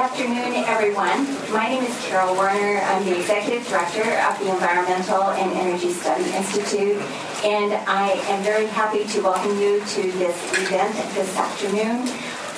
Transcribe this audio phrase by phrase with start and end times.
[0.00, 1.28] afternoon, everyone.
[1.52, 2.80] My name is Carol Werner.
[2.80, 6.96] I'm the Executive Director of the Environmental and Energy Study Institute,
[7.44, 12.08] and I am very happy to welcome you to this event this afternoon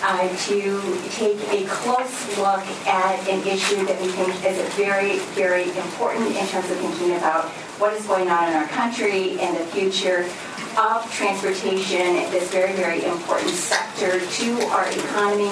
[0.04, 5.64] uh, to take a close look at an issue that we think is very, very
[5.76, 7.46] important in terms of thinking about
[7.82, 10.30] what is going on in our country and the future
[10.78, 15.50] of transportation, this very, very important sector to our economy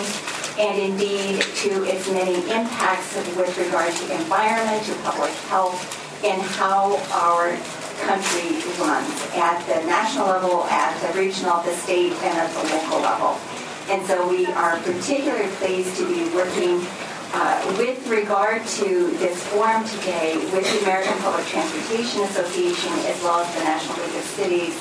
[0.60, 5.80] and indeed to its many impacts with regard to environment, to public health,
[6.22, 7.56] and how our
[8.04, 9.08] country runs
[9.40, 13.40] at the national level, at the regional, the state, and at the local level.
[13.88, 16.84] And so we are particularly pleased to be working
[17.32, 23.40] uh, with regard to this forum today with the American Public Transportation Association as well
[23.40, 24.76] as the National League of Cities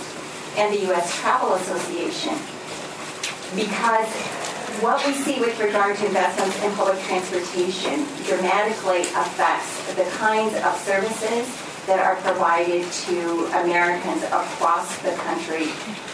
[0.57, 1.15] and the U.S.
[1.15, 2.35] Travel Association
[3.55, 4.09] because
[4.81, 10.73] what we see with regard to investments in public transportation dramatically affects the kinds of
[10.77, 11.51] services
[11.85, 15.67] that are provided to Americans across the country,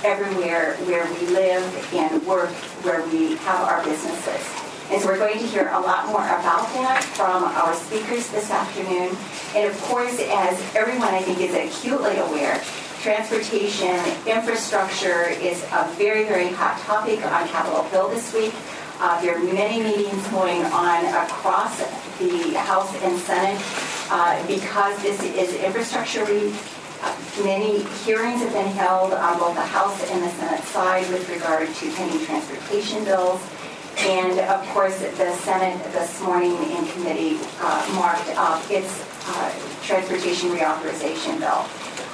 [0.04, 2.50] everywhere where we live and work,
[2.82, 4.42] where we have our businesses.
[4.90, 8.50] And so we're going to hear a lot more about that from our speakers this
[8.50, 9.16] afternoon.
[9.56, 12.64] And of course, as everyone I think is acutely aware,
[13.06, 18.52] transportation infrastructure is a very, very hot topic on Capitol Hill this week.
[19.00, 21.78] Uh, there are many meetings going on across
[22.18, 23.62] the House and Senate
[24.10, 26.56] uh, because this is infrastructure week.
[27.04, 31.30] Uh, many hearings have been held on both the House and the Senate side with
[31.30, 33.40] regard to pending transportation bills.
[34.00, 40.50] And of course, the Senate this morning in committee uh, marked up its uh, transportation
[40.50, 41.70] reauthorization bill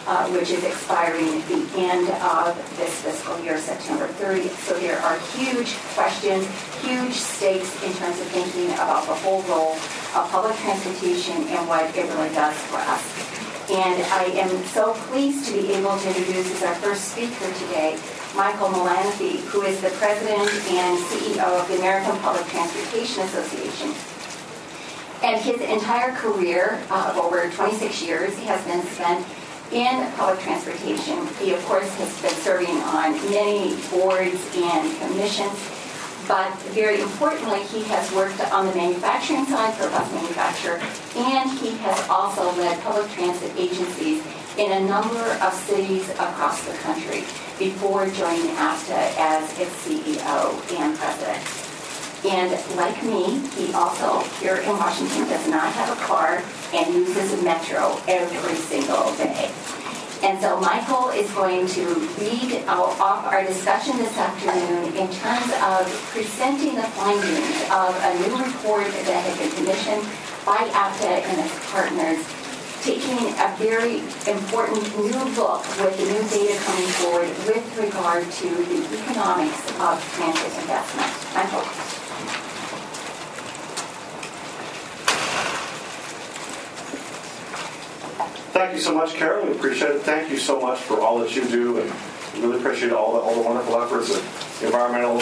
[0.08, 4.56] uh, which is expiring at the end of this fiscal year, September 30th.
[4.66, 6.48] So there are huge questions,
[6.82, 9.74] huge stakes in terms of thinking about the whole role
[10.16, 13.32] of public transportation and what it really does for us.
[13.72, 17.98] And I am so pleased to be able to introduce as our first speaker today
[18.36, 23.94] Michael Melaniphy, who is the president and CEO of the American Public Transportation Association.
[25.24, 29.26] And his entire career uh, of over 26 years he has been spent
[29.72, 31.26] in public transportation.
[31.40, 35.56] He, of course, has been serving on many boards and commissions,
[36.28, 40.80] but very importantly, he has worked on the manufacturing side for bus manufacturer,
[41.16, 44.24] and he has also led public transit agencies
[44.58, 47.24] in a number of cities across the country
[47.58, 51.72] before joining APTA as its CEO and president.
[52.24, 56.44] And like me, he also here in Washington does not have a car
[56.74, 59.52] and uses Metro every single day.
[60.24, 65.90] And so Michael is going to lead off our discussion this afternoon in terms of
[66.14, 70.06] presenting the findings of a new report that had been commissioned
[70.46, 72.22] by APTA and its partners,
[72.84, 78.48] taking a very important new look with the new data coming forward with regard to
[78.48, 81.10] the economics of transit investment.
[81.34, 82.01] Michael.
[88.52, 89.46] Thank you so much, Carol.
[89.46, 90.02] We appreciate it.
[90.02, 91.92] Thank you so much for all that you do, and
[92.44, 95.22] really appreciate all the, all the wonderful efforts of the Environmental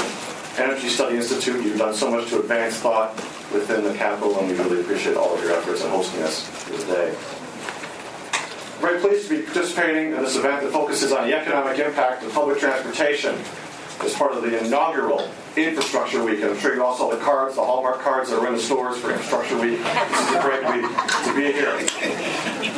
[0.58, 1.64] Energy Study Institute.
[1.64, 3.16] You've done so much to advance thought
[3.54, 6.80] within the capital, and we really appreciate all of your efforts in hosting us here
[6.80, 7.16] today.
[8.76, 12.24] I'm very pleased to be participating in this event that focuses on the economic impact
[12.24, 13.36] of public transportation
[14.04, 16.42] as part of the inaugural Infrastructure Week.
[16.42, 18.60] And I'm sure you all saw the cards, the Hallmark cards that are in the
[18.60, 19.80] stores for Infrastructure Week.
[19.80, 20.90] This is a great week
[21.26, 21.76] to be here.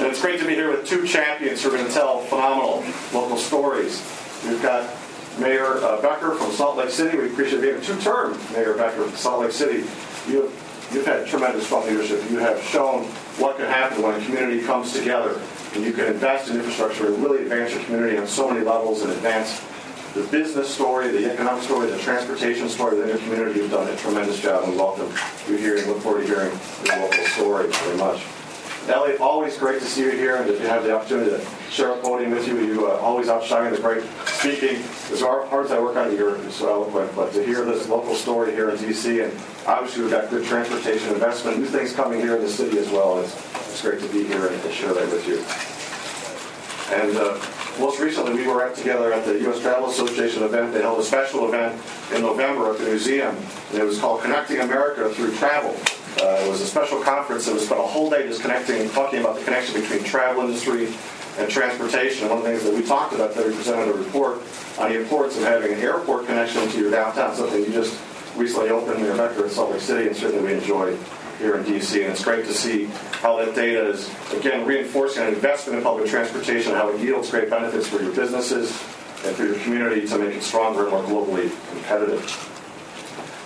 [0.01, 2.83] And it's great to be here with two champions who are going to tell phenomenal
[3.13, 4.01] local stories.
[4.43, 4.89] We've got
[5.39, 7.17] Mayor uh, Becker from Salt Lake City.
[7.17, 9.87] We appreciate being a two-term Mayor Becker from Salt Lake City.
[10.27, 12.29] You have, you've had tremendous strong leadership.
[12.29, 13.05] You have shown
[13.37, 15.39] what can happen when a community comes together
[15.73, 19.03] and you can invest in infrastructure and really advance your community on so many levels
[19.03, 19.63] and advance
[20.13, 23.59] the business story, the economic story, the transportation story within your community.
[23.59, 25.09] You've done a tremendous job and we welcome
[25.47, 28.21] you here and look forward to hearing your local story very much.
[28.87, 31.97] Elliot, always great to see you here and to have the opportunity to share a
[31.97, 32.59] podium with you.
[32.59, 34.81] You uh, always outshining the great speaking.
[35.11, 37.15] As hard as I work on it, you're so eloquent.
[37.15, 39.21] But to hear this local story here in D.C.
[39.21, 39.31] and
[39.67, 43.21] obviously we've got good transportation investment, new things coming here in the city as well.
[43.21, 43.35] It's,
[43.69, 45.80] it's great to be here and to share that with you.
[46.91, 47.39] And uh,
[47.79, 49.61] most recently, we were together at the U.S.
[49.61, 50.73] Travel Association event.
[50.73, 51.81] They held a special event
[52.13, 53.35] in November at the museum,
[53.71, 55.75] and it was called Connecting America Through Travel.
[56.21, 58.91] Uh, it was a special conference that was spent a whole day just connecting, and
[58.91, 60.89] talking about the connection between travel industry
[61.37, 62.27] and transportation.
[62.27, 64.39] One of the things that we talked about that we presented a report
[64.77, 67.97] on the importance of having an airport connection to your downtown, something you just
[68.35, 70.97] recently opened Mayor Becker in Salt Lake City, and certainly we enjoy
[71.41, 72.03] here in DC.
[72.03, 72.85] And it's great to see
[73.21, 77.49] how that data is, again, reinforcing an investment in public transportation, how it yields great
[77.49, 78.69] benefits for your businesses
[79.25, 82.21] and for your community to make it stronger and more globally competitive.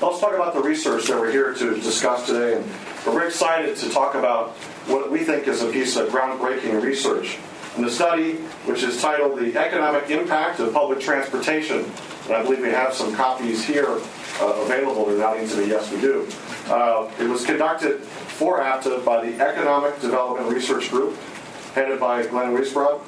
[0.01, 2.57] Let's talk about the research that we're here to discuss today.
[2.57, 2.65] And
[3.13, 4.51] we're excited to talk about
[4.87, 7.37] what we think is a piece of groundbreaking research.
[7.77, 8.33] In the study,
[8.65, 11.85] which is titled The Economic Impact of Public Transportation,
[12.25, 13.99] and I believe we have some copies here
[14.39, 15.05] uh, available.
[15.05, 16.27] They're nodding to me, yes, we do.
[16.67, 21.15] Uh, it was conducted for APTA by the Economic Development Research Group,
[21.75, 23.01] headed by Glenn Weisbrod,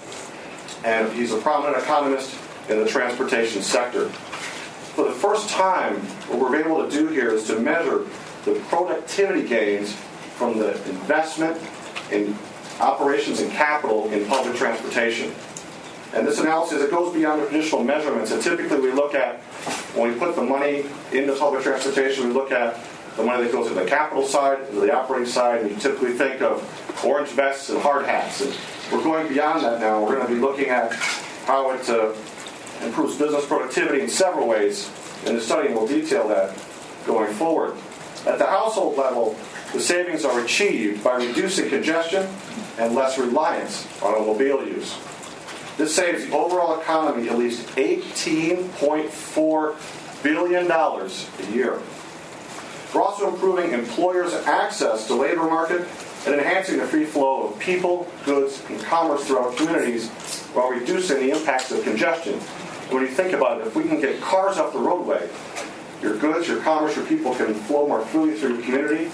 [0.85, 2.37] and he's a prominent economist
[2.69, 4.09] in the transportation sector.
[4.09, 5.95] For the first time,
[6.27, 8.05] what we're able to do here is to measure
[8.45, 9.93] the productivity gains
[10.35, 11.59] from the investment
[12.11, 12.35] in
[12.79, 15.33] operations and capital in public transportation.
[16.13, 18.31] And this analysis, it goes beyond the traditional measurements.
[18.31, 19.39] And typically we look at,
[19.95, 22.79] when we put the money into public transportation, we look at
[23.17, 26.13] the money that goes to the capital side, to the operating side, and you typically
[26.13, 26.63] think of
[27.03, 28.41] orange vests and hard hats.
[28.41, 28.55] And
[28.91, 30.01] we're going beyond that now.
[30.01, 30.93] We're going to be looking at
[31.45, 32.13] how it uh,
[32.85, 34.89] improves business productivity in several ways.
[35.25, 36.55] and the study, we'll detail that
[37.05, 37.75] going forward.
[38.25, 39.35] At the household level,
[39.73, 42.27] the savings are achieved by reducing congestion
[42.77, 44.95] and less reliance on automobile use.
[45.77, 51.79] This saves the overall economy at least $18.4 billion a year.
[52.93, 55.87] We're also improving employers' access to labor market
[56.25, 60.09] and enhancing the free flow of people, goods, and commerce throughout communities
[60.53, 62.39] while reducing the impacts of congestion.
[62.89, 65.29] When you think about it, if we can get cars off the roadway,
[66.01, 69.11] your goods, your commerce, your people can flow more freely through your community.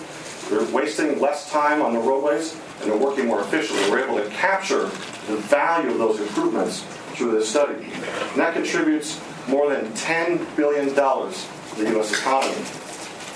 [0.49, 3.89] They're wasting less time on the roadways and they're working more efficiently.
[3.89, 4.83] We're able to capture
[5.27, 6.83] the value of those improvements
[7.13, 7.75] through this study.
[7.75, 12.13] And that contributes more than $10 billion to the U.S.
[12.13, 12.55] economy.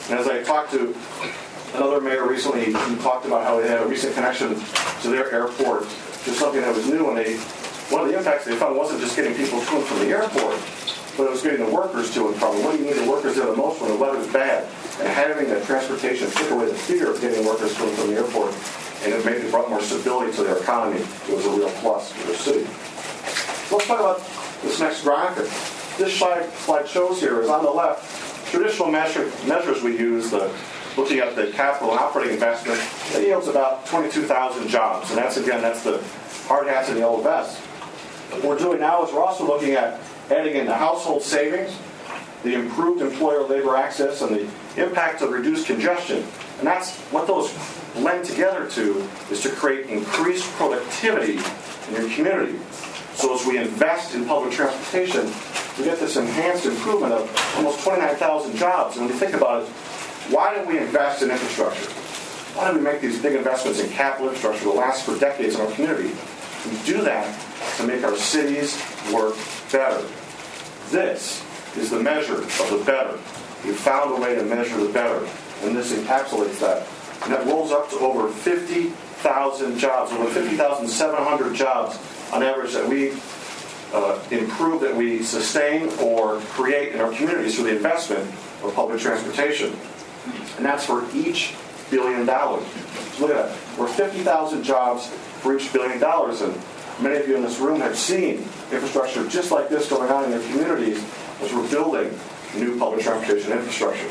[0.10, 0.96] And as I talked to
[1.76, 4.56] another mayor recently, he talked about how they had a recent connection
[5.02, 7.10] to their airport to something that was new.
[7.10, 7.36] And they,
[7.92, 10.60] one of the impacts they found wasn't just getting people to and from the airport,
[11.18, 12.64] but it was getting the workers to and from.
[12.64, 14.64] What do you need the workers there the most when the weather's bad?
[15.00, 18.16] And having that transportation took away the fear of getting workers to and from the
[18.16, 18.56] airport
[19.04, 21.00] and it made it brought more stability to their economy.
[21.00, 22.66] It was a real plus for the city.
[23.72, 24.26] Let's talk about
[24.64, 25.46] this next graphic.
[25.98, 28.17] This slide, slide shows here is on the left
[28.50, 30.52] traditional measure, measures we use, the,
[30.96, 32.82] looking at the capital operating investment,
[33.16, 35.10] it yields about 22,000 jobs.
[35.10, 36.04] And that's, again, that's the
[36.48, 37.60] hard hats and the yellow vests.
[38.32, 40.00] What we're doing now is we're also looking at
[40.30, 41.78] adding in the household savings,
[42.44, 44.50] the improved employer labor access, and the
[44.82, 46.26] impact of reduced congestion.
[46.60, 47.54] And that's what those
[47.94, 51.40] blend together to is to create increased productivity
[51.90, 52.60] in your community.
[53.14, 55.32] So as we invest in public transportation,
[55.78, 58.98] we get this enhanced improvement of almost 29,000 jobs.
[58.98, 59.70] And when you think about it,
[60.34, 61.90] why did we invest in infrastructure?
[62.58, 65.62] Why did we make these big investments in capital infrastructure that last for decades in
[65.62, 66.10] our community?
[66.70, 67.40] We do that
[67.78, 68.82] to make our cities
[69.14, 69.36] work
[69.72, 70.04] better.
[70.90, 71.44] This
[71.78, 73.14] is the measure of the better.
[73.64, 75.28] We found a way to measure the better,
[75.64, 76.88] and this encapsulates that.
[77.24, 82.00] And that rolls up to over 50,000 jobs, over 50,700 jobs
[82.34, 83.12] on average that we
[83.94, 88.22] uh, improve, that we sustain or create in our communities through the investment
[88.64, 89.76] of public transportation.
[90.58, 91.56] And that's for each
[91.90, 92.66] billion dollars.
[93.20, 93.78] Look at that.
[93.78, 95.08] We're 50,000 jobs
[95.42, 96.42] for each billion dollars.
[96.42, 96.54] And
[97.00, 98.38] many of you in this room have seen
[98.72, 101.04] infrastructure just like this going on in your communities
[101.42, 102.18] as we're building
[102.56, 104.10] new public transportation infrastructure.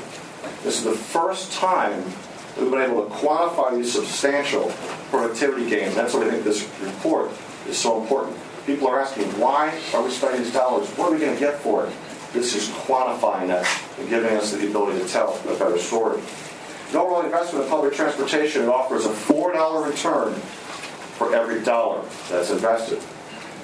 [0.62, 2.02] This is the first time
[2.58, 4.72] we've been able to quantify these substantial
[5.10, 5.94] productivity gains.
[5.94, 7.30] That's why I think this report
[7.68, 8.36] is so important.
[8.66, 10.88] People are asking, why are we spending these dollars?
[10.90, 11.92] What are we going to get for it?
[12.32, 13.66] This is quantifying that
[13.98, 16.20] and giving us the ability to tell a better story.
[16.90, 22.50] The overall investment in public transportation it offers a $4 return for every dollar that's
[22.50, 23.00] invested.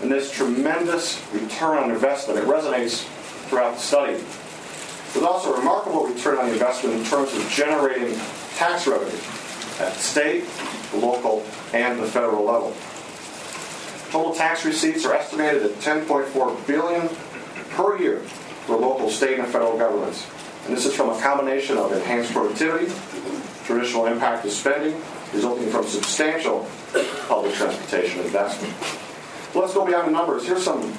[0.03, 3.05] And this tremendous return on investment, it resonates
[3.49, 4.25] throughout the study.
[5.13, 8.19] There's also a remarkable return on investment in terms of generating
[8.55, 9.13] tax revenue
[9.81, 10.45] at the state,
[10.93, 11.45] the local,
[11.75, 12.75] and the federal level.
[14.13, 17.09] Total tax receipts are estimated at 10.4 billion
[17.71, 18.19] per year
[18.67, 20.27] for local, state, and federal governments.
[20.67, 22.93] And this is from a combination of enhanced productivity,
[23.65, 25.01] traditional impact of spending,
[25.33, 26.69] resulting from substantial
[27.27, 28.75] public transportation investment.
[29.55, 30.47] let's go beyond the numbers.
[30.47, 30.93] Here's some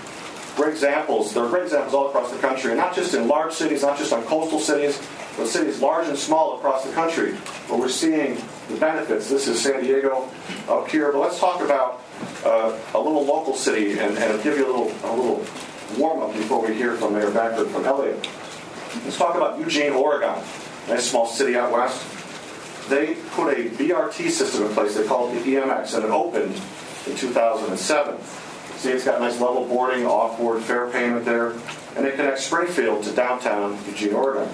[0.56, 1.36] great examples.
[1.36, 3.96] There are great examples all across the country, and not just in large cities, not
[3.96, 5.00] just on coastal cities,
[5.38, 7.34] but cities large and small across the country
[7.68, 9.30] where we're seeing the benefits.
[9.30, 10.30] This is San Diego
[10.68, 12.02] up here, but let's talk about
[12.46, 15.46] uh, a little local city and, and give you a little, a little
[15.98, 18.28] warm up before we hear from Mayor Becker from Elliott.
[19.04, 20.36] Let's talk about Eugene, Oregon,
[20.88, 22.06] nice small city out west.
[22.90, 24.96] They put a BRT system in place.
[24.96, 26.54] They call it the EMX, and it opened
[27.08, 28.22] in 2007.
[28.78, 31.54] See, it's got nice level boarding, off-board fare payment there,
[31.96, 34.50] and it connects Springfield to downtown Eugene, Oregon.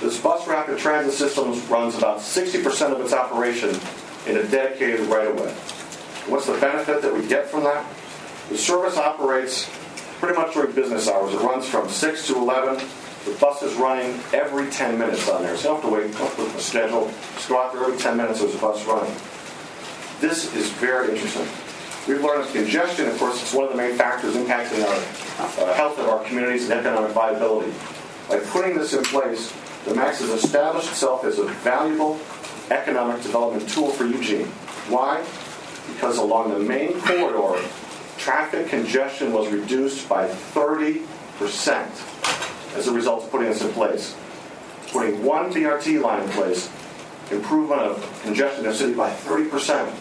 [0.00, 3.70] This bus rapid transit system runs about 60% of its operation
[4.26, 5.54] in a dedicated right-of-way.
[6.26, 7.84] What's the benefit that we get from that?
[8.48, 9.68] The service operates
[10.20, 11.34] pretty much during business hours.
[11.34, 12.84] It runs from 6 to 11.
[13.24, 15.56] The bus is running every 10 minutes on there.
[15.56, 17.12] So you don't have to wait, don't put a schedule.
[17.34, 19.12] Just go out there every 10 minutes there's a bus running.
[20.20, 21.46] This is very interesting.
[22.06, 24.94] We've learned that congestion, of course, is one of the main factors impacting our
[25.44, 27.72] uh, health of our communities and economic viability.
[28.28, 29.52] By putting this in place,
[29.84, 32.18] the EMX has established itself as a valuable
[32.70, 34.46] economic development tool for Eugene.
[34.88, 35.24] Why?
[35.88, 37.62] Because along the main corridor,
[38.18, 41.02] traffic congestion was reduced by 30%
[42.76, 44.14] as a result of putting this in place.
[44.88, 46.70] Putting one BRT line in place,
[47.30, 49.92] improvement of congestion in the city by 30%.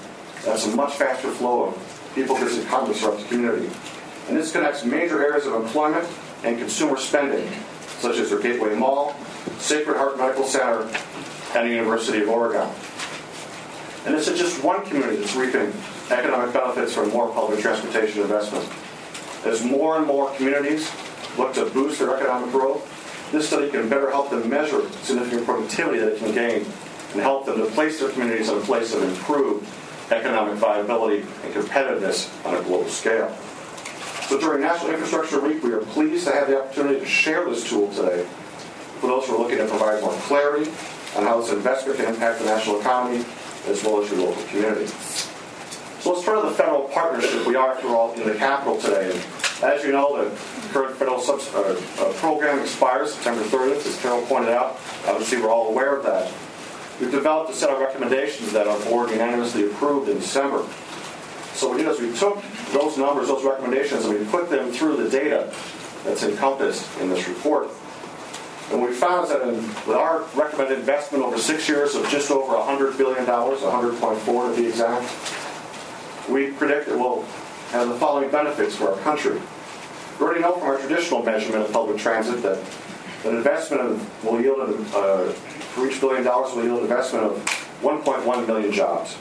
[0.44, 3.70] That's a much faster flow of people visiting commerce throughout the community.
[4.28, 6.08] And this connects major areas of employment
[6.44, 7.50] and consumer spending,
[8.00, 9.16] such as their Gateway Mall,
[9.58, 10.82] Sacred Heart Medical Center,
[11.56, 12.70] and the University of Oregon.
[14.06, 15.72] And this is just one community that's reaping
[16.10, 18.68] economic benefits from more public transportation investment.
[19.46, 20.90] As more and more communities
[21.38, 22.88] look to boost their economic growth,
[23.32, 26.66] this study can better help them measure significant productivity that it can gain
[27.14, 29.68] and help them to place their communities in a place of improved
[30.12, 33.34] economic viability and competitiveness on a global scale.
[34.28, 37.68] So during National Infrastructure Week, we are pleased to have the opportunity to share this
[37.70, 38.26] tool today
[39.00, 40.70] for those who are looking to provide more clarity
[41.16, 43.26] on how this investment can impact the national economy
[43.68, 44.88] as well as your local community.
[44.88, 47.46] So let's turn to the federal partnership.
[47.46, 49.12] We are, after all, in the capital today.
[49.12, 50.36] And as you know, the
[50.70, 54.80] current federal subs- uh, uh, program expires September 30th, as Carol pointed out.
[55.08, 56.32] Obviously, we're all aware of that.
[57.00, 60.66] We've developed a set of recommendations that our board unanimously approved in December.
[61.54, 62.42] So what we did is we took
[62.72, 65.54] those numbers, those recommendations, and we put them through the data
[66.04, 67.70] that's encompassed in this report.
[68.72, 72.54] And we found that in, with our recommended investment over six years of just over
[72.54, 75.04] $100 billion, 100.4 to be exact,
[76.30, 77.24] we predict it will
[77.72, 79.42] have the following benefits for our country.
[80.20, 82.60] We already know from our traditional measurement of public transit that
[83.26, 84.60] an investment will yield,
[84.94, 87.38] uh, for each billion dollars, will yield an investment of
[87.82, 89.18] 1.1 million jobs.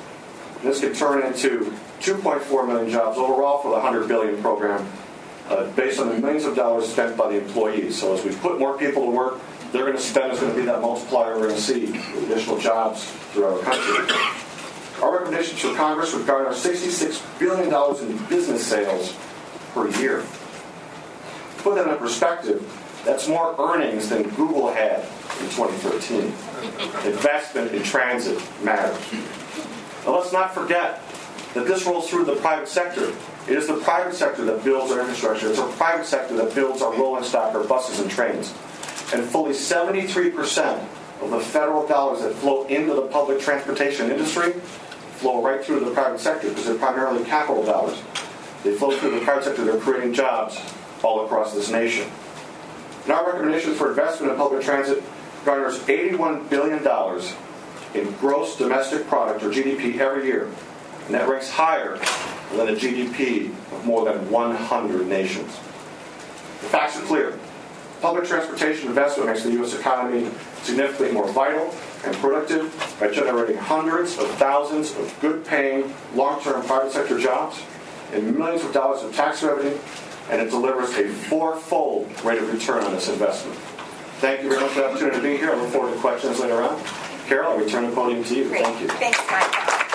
[0.61, 4.87] And this could turn into 2.4 million jobs overall for the 100 billion program,
[5.51, 8.01] uh, based on the millions of dollars spent by the employees.
[8.01, 9.41] So as we put more people to work,
[9.73, 11.87] they're going to spend is going to be that multiplier we're going to see
[12.25, 14.15] additional jobs throughout our country.
[15.03, 19.17] Our recommendations for Congress would garner $66 billion in business sales
[19.73, 20.21] per year.
[21.57, 22.61] To put that in perspective,
[23.05, 26.25] that's more earnings than Google had in 2013.
[27.13, 28.99] Investment in transit matters.
[30.05, 31.03] Now let's not forget
[31.55, 33.13] that this rolls through the private sector.
[33.51, 35.49] It is the private sector that builds our infrastructure.
[35.49, 38.55] It's the private sector that builds our rolling stock, our buses and trains.
[39.13, 40.87] And fully 73%
[41.21, 44.53] of the federal dollars that flow into the public transportation industry
[45.19, 48.01] flow right through the private sector because they're primarily capital dollars.
[48.63, 49.65] They flow through the private sector.
[49.65, 50.57] They're creating jobs
[51.03, 52.09] all across this nation.
[53.03, 55.03] And our recommendation for investment in public transit
[55.45, 56.87] garners $81 billion
[57.95, 60.49] in gross domestic product, or GDP, every year.
[61.07, 61.99] And that ranks higher
[62.57, 65.57] than the GDP of more than 100 nations.
[66.61, 67.39] The facts are clear.
[68.01, 69.75] Public transportation investment makes the U.S.
[69.75, 70.31] economy
[70.63, 76.65] significantly more vital and productive by generating hundreds of thousands of good paying, long term
[76.65, 77.63] private sector jobs
[78.13, 79.77] and millions of dollars of tax revenue,
[80.31, 83.57] and it delivers a fourfold rate of return on this investment.
[84.21, 85.51] Thank you very much for the opportunity to be here.
[85.53, 86.83] I look forward to questions later on.
[87.27, 88.49] Carol, I return the podium to you.
[88.49, 88.65] Great.
[88.65, 88.89] Thank you.
[88.89, 89.90] Thanks, Mike.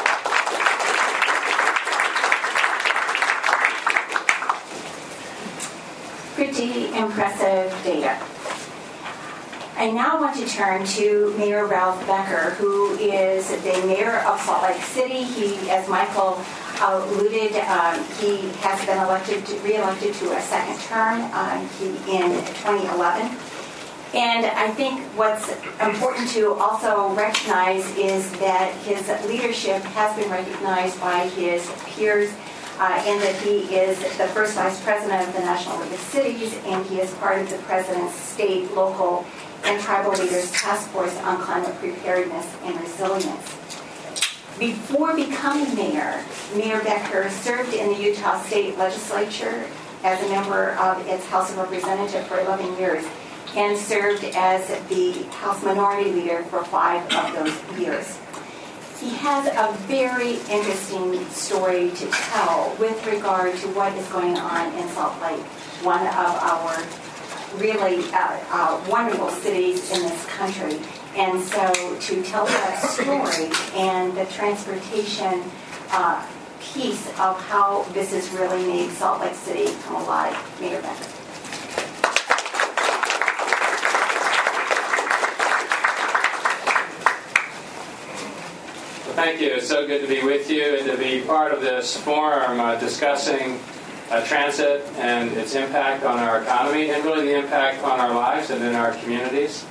[6.36, 8.20] Pretty impressive data.
[9.78, 14.64] I now want to turn to Mayor Ralph Becker, who is the mayor of Salt
[14.64, 15.24] Lake City.
[15.24, 16.44] He, as Michael
[16.82, 22.32] alluded, um, he has been elected, to, re-elected to a second term um, he, in
[22.60, 23.32] 2011.
[24.14, 25.50] And I think what's
[25.82, 32.30] important to also recognize is that his leadership has been recognized by his peers
[32.80, 36.54] uh, and that he is the first vice president of the National League of Cities
[36.66, 39.26] and he is part of the president's state, local,
[39.64, 43.56] and tribal leaders task force on climate preparedness and resilience.
[44.60, 46.24] Before becoming mayor,
[46.56, 49.66] Mayor Becker served in the Utah State Legislature
[50.04, 53.06] as a member of its House of Representatives for 11 years.
[53.56, 58.18] and served as the House Minority Leader for five of those years.
[59.00, 64.74] He has a very interesting story to tell with regard to what is going on
[64.74, 65.44] in Salt Lake,
[65.84, 66.82] one of our
[67.60, 70.80] really uh, uh, wonderful cities in this country.
[71.18, 75.44] And so to tell that story and the transportation
[75.92, 76.26] uh,
[76.60, 81.15] piece of how this has really made Salt Lake City come alive, Mayor Becker.
[89.16, 89.48] Thank you.
[89.48, 92.76] It's so good to be with you and to be part of this forum uh,
[92.76, 93.62] discussing
[94.12, 98.50] uh, transit and its impact on our economy and really the impact on our lives
[98.50, 99.66] and in our communities.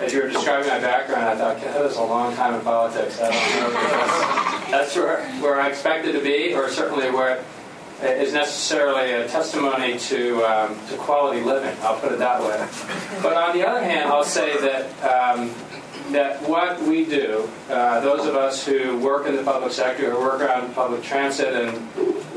[0.00, 3.20] As you were describing my background, I thought, that was a long time in politics.
[3.20, 7.44] I don't know that's, that's where, where I expected to be, or certainly where
[8.00, 11.76] it is necessarily a testimony to, um, to quality living.
[11.82, 12.66] I'll put it that way.
[13.22, 15.54] But on the other hand, I'll say that um,
[16.12, 20.18] that what we do, uh, those of us who work in the public sector, who
[20.18, 21.76] work on public transit and,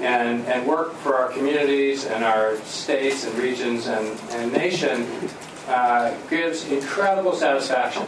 [0.02, 5.06] and, and work for our communities and our states and regions and, and nation,
[5.68, 8.06] uh, gives incredible satisfaction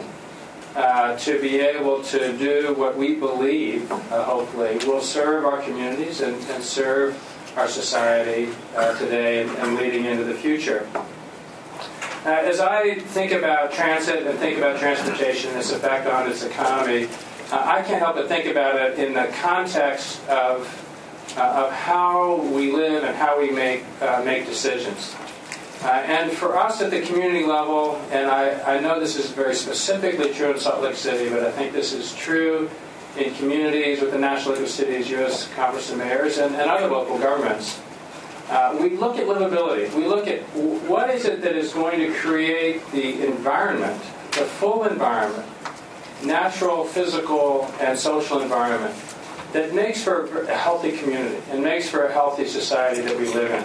[0.74, 6.22] uh, to be able to do what we believe, uh, hopefully, will serve our communities
[6.22, 7.16] and, and serve
[7.56, 10.88] our society uh, today and, and leading into the future.
[12.24, 16.44] Uh, as I think about transit and think about transportation and its effect on its
[16.44, 17.08] economy,
[17.50, 22.36] uh, I can't help but think about it in the context of, uh, of how
[22.36, 25.16] we live and how we make, uh, make decisions.
[25.82, 29.56] Uh, and for us at the community level, and I, I know this is very
[29.56, 32.70] specifically true in Salt Lake City, but I think this is true
[33.18, 35.52] in communities with the National League of Cities, U.S.
[35.56, 37.81] Conference of Mayors, and, and other local governments.
[38.52, 39.90] Uh, we look at livability.
[39.94, 40.42] We look at
[40.86, 43.98] what is it that is going to create the environment,
[44.32, 45.48] the full environment,
[46.22, 48.94] natural, physical, and social environment
[49.54, 53.52] that makes for a healthy community and makes for a healthy society that we live
[53.52, 53.64] in.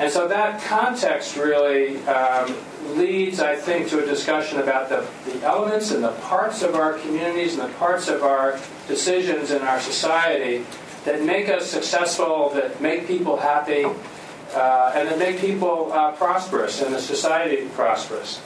[0.00, 2.56] And so that context really um,
[2.96, 6.94] leads, I think, to a discussion about the, the elements and the parts of our
[6.94, 8.58] communities and the parts of our
[8.88, 10.64] decisions in our society
[11.04, 13.84] that make us successful, that make people happy,
[14.54, 18.40] uh, and that make people uh, prosperous and the society prosperous.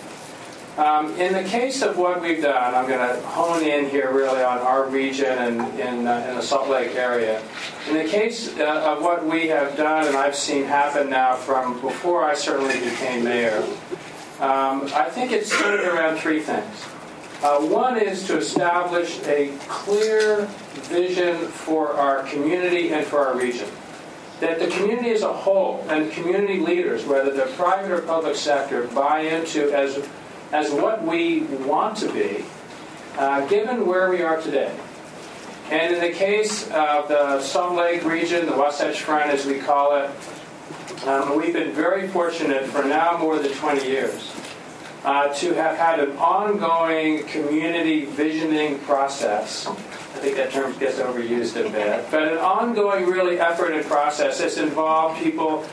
[0.77, 4.43] Um, in the case of what we've done, I'm going to hone in here really
[4.43, 7.40] on our region and in, uh, in the Salt Lake area.
[7.88, 11.81] In the case uh, of what we have done and I've seen happen now from
[11.81, 13.62] before I certainly became mayor,
[14.40, 16.85] um, I think it's centered around three things.
[17.45, 20.47] Uh, one is to establish a clear
[20.89, 23.69] vision for our community and for our region.
[24.41, 28.87] That the community as a whole and community leaders, whether they're private or public sector,
[28.95, 30.09] buy into as,
[30.53, 32.47] as what we want to be,
[33.19, 34.75] uh, given where we are today.
[35.71, 39.97] And in the case of the Salt Lake region, the Wasatch Front as we call
[39.97, 40.11] it,
[41.07, 44.35] um, we've been very fortunate for now more than 20 years
[45.05, 49.67] uh, to have had an ongoing community visioning process.
[49.67, 54.38] I think that term gets overused a bit, but an ongoing, really effort and process
[54.38, 55.67] that's involved people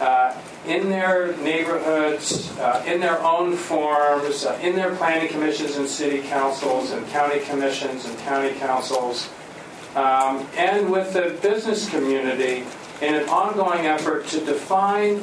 [0.00, 0.36] uh,
[0.66, 6.20] in their neighborhoods, uh, in their own forms, uh, in their planning commissions and city
[6.20, 9.30] councils and county commissions and county councils,
[9.94, 12.64] um, and with the business community
[13.02, 15.18] in an ongoing effort to define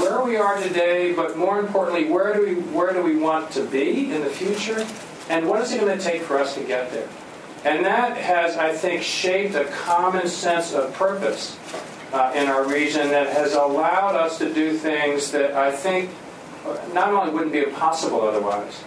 [0.00, 3.64] where we are today, but more importantly, where do we where do we want to
[3.64, 4.86] be in the future,
[5.28, 7.08] and what is it going to take for us to get there?
[7.64, 11.58] And that has, I think, shaped a common sense of purpose
[12.12, 16.10] uh, in our region that has allowed us to do things that I think
[16.92, 18.82] not only wouldn't be possible otherwise,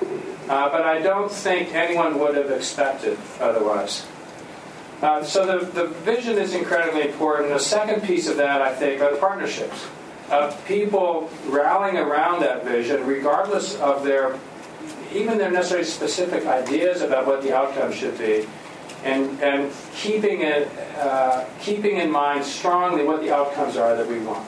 [0.49, 4.05] uh, but I don't think anyone would have expected otherwise.
[5.01, 7.49] Uh, so the, the vision is incredibly important.
[7.49, 9.87] The second piece of that, I think, are the partnerships.
[10.29, 14.39] Of people rallying around that vision, regardless of their,
[15.13, 18.47] even their necessarily specific ideas about what the outcome should be,
[19.03, 24.19] and, and keeping, it, uh, keeping in mind strongly what the outcomes are that we
[24.19, 24.47] want.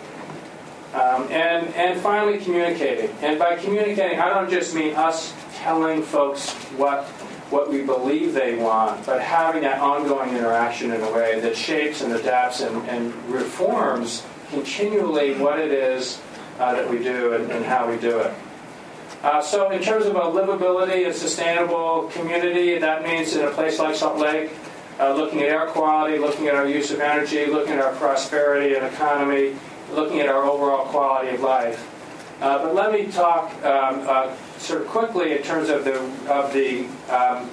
[0.94, 3.10] Um, and, and finally, communicating.
[3.22, 7.06] And by communicating, I don't just mean us telling folks what
[7.54, 12.02] what we believe they want, but having that ongoing interaction in a way that shapes
[12.02, 16.20] and adapts and, and reforms continually what it is
[16.60, 18.34] uh, that we do and, and, how we do it.
[19.22, 23.78] Uh, so, in terms of a livability and sustainable community, that means in a place
[23.78, 24.52] like Salt Lake,
[25.00, 28.76] uh, looking at air quality, looking at our use of energy, looking at our prosperity
[28.76, 29.56] and economy,
[29.94, 31.90] looking at our overall quality of life.
[32.42, 36.00] Uh, but let me talk um, uh, sort of quickly in terms of the
[36.32, 37.50] of the um,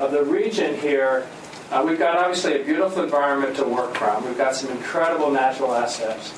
[0.00, 1.26] of the region here.
[1.70, 4.24] Uh, we've got obviously a beautiful environment to work from.
[4.24, 6.32] We've got some incredible natural assets.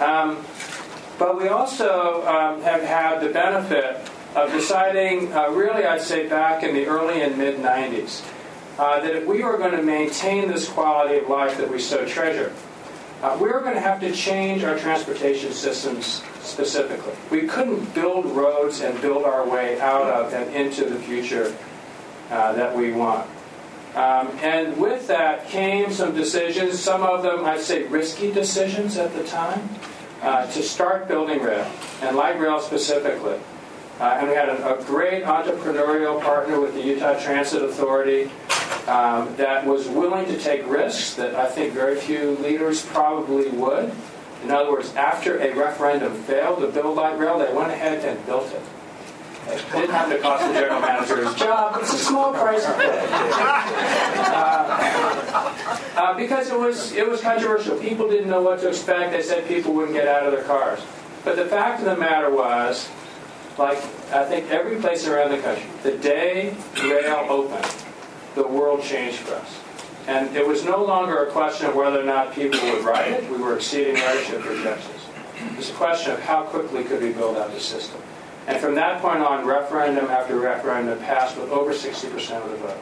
[0.00, 0.42] Um,
[1.18, 6.62] but we also um, have had the benefit of deciding, uh, really, I'd say back
[6.62, 8.24] in the early and mid 90s,
[8.78, 12.04] uh, that if we were going to maintain this quality of life that we so
[12.04, 12.52] treasure,
[13.24, 17.14] uh, we're going to have to change our transportation systems specifically.
[17.30, 21.56] We couldn't build roads and build our way out of and into the future
[22.30, 23.26] uh, that we want.
[23.94, 29.14] Um, and with that came some decisions, some of them, I'd say, risky decisions at
[29.14, 29.70] the time,
[30.20, 31.66] uh, to start building rail,
[32.02, 33.38] and light rail specifically.
[34.00, 38.24] Uh, and we had a, a, great entrepreneurial partner with the Utah Transit Authority
[38.88, 43.92] um, that was willing to take risks that I think very few leaders probably would.
[44.42, 48.26] In other words, after a referendum failed to build light rail, they went ahead and
[48.26, 48.62] built it.
[49.46, 51.78] It didn't have to cost the general manager his job.
[51.80, 53.08] It's a small price to pay.
[54.26, 54.64] Uh,
[55.96, 57.78] uh, because it was it was controversial.
[57.78, 59.12] People didn't know what to expect.
[59.12, 60.80] They said people wouldn't get out of their cars.
[61.24, 62.88] But the fact of the matter was,
[63.58, 63.78] like
[64.12, 67.74] I think every place around the country, the day rail opened,
[68.34, 69.60] the world changed for us.
[70.06, 73.30] And it was no longer a question of whether or not people would ride it.
[73.30, 75.00] We were exceeding ridership projections.
[75.50, 78.00] It was a question of how quickly could we build out the system.
[78.46, 82.78] And from that point on, referendum after referendum passed with over 60% of the vote.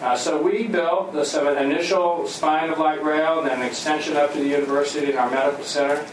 [0.00, 4.32] Uh, so we built the initial spine of light rail and then an extension up
[4.32, 6.04] to the university and our medical center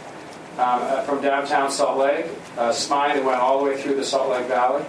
[0.57, 2.25] um, uh, from downtown Salt Lake,
[2.57, 4.85] a spine that went all the way through the Salt Lake Valley.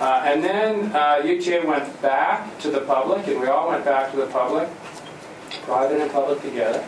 [0.00, 1.22] Uh, and then uh,
[1.66, 4.68] went back to the public, and we all went back to the public,
[5.64, 6.84] private and public together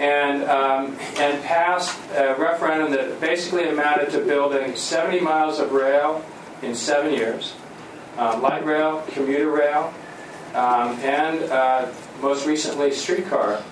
[0.00, 6.24] and, um, and passed a referendum that basically amounted to building 70 miles of rail
[6.62, 7.54] in seven years
[8.16, 9.94] uh, light rail, commuter rail,
[10.54, 11.86] um, and uh,
[12.20, 13.62] most recently streetcar.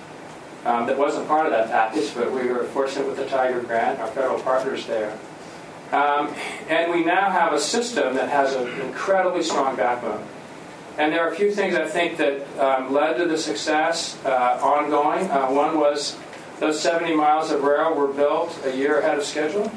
[0.65, 3.99] Um, that wasn't part of that package, but we were fortunate with the Tiger Grant,
[3.99, 5.17] our federal partners there.
[5.91, 6.33] Um,
[6.67, 10.25] and we now have a system that has an incredibly strong backbone.
[10.97, 14.59] And there are a few things I think that um, led to the success uh,
[14.61, 15.29] ongoing.
[15.29, 16.17] Uh, one was
[16.59, 19.71] those 70 miles of rail were built a year ahead of schedule,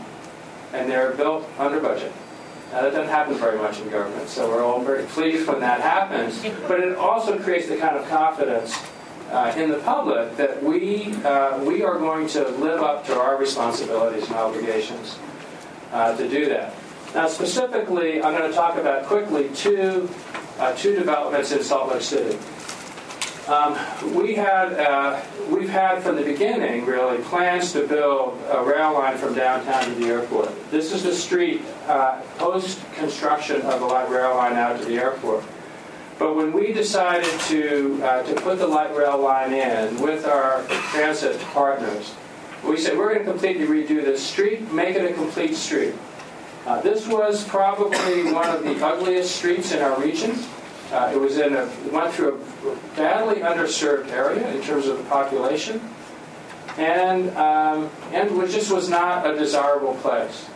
[0.73, 2.13] and they're built under budget.
[2.73, 5.81] Now, that doesn't happen very much in government, so we're all very pleased when that
[5.81, 6.43] happens.
[6.67, 8.81] But it also creates the kind of confidence
[9.31, 13.37] uh, in the public that we, uh, we are going to live up to our
[13.37, 15.19] responsibilities and obligations
[15.93, 16.75] uh, to do that.
[17.15, 20.09] Now, specifically, I'm going to talk about quickly two
[20.61, 22.39] uh, two developments in Salt Lake City.
[23.49, 23.77] Um,
[24.15, 29.17] we had, uh, we've had from the beginning, really, plans to build a rail line
[29.17, 30.71] from downtown to the airport.
[30.71, 35.43] This is the street uh, post-construction of the light rail line out to the airport.
[36.21, 40.63] But when we decided to, uh, to put the light rail line in with our
[40.93, 42.15] transit partners,
[42.63, 45.95] we said we're going to completely redo this street, make it a complete street.
[46.67, 50.39] Uh, this was probably one of the ugliest streets in our region.
[50.93, 52.35] Uh, it was in a went through
[52.67, 55.81] a badly underserved area in terms of the population,
[56.77, 60.51] and um, and which just was not a desirable place.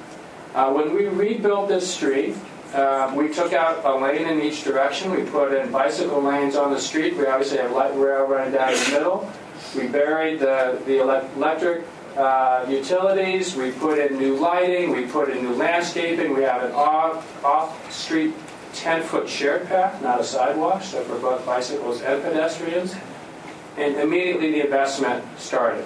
[0.54, 2.36] Uh, when we rebuilt this street,
[2.74, 5.12] uh, we took out a lane in each direction.
[5.12, 7.16] We put in bicycle lanes on the street.
[7.16, 9.32] We obviously have light rail running down the middle.
[9.76, 11.84] We buried the, the electric
[12.16, 16.72] uh, utilities, we put in new lighting, we put in new landscaping, we have an
[16.72, 18.32] off, off-street
[18.72, 22.94] 10-foot shared path, not a sidewalk, so for both bicycles and pedestrians.
[23.76, 25.84] And immediately the investment started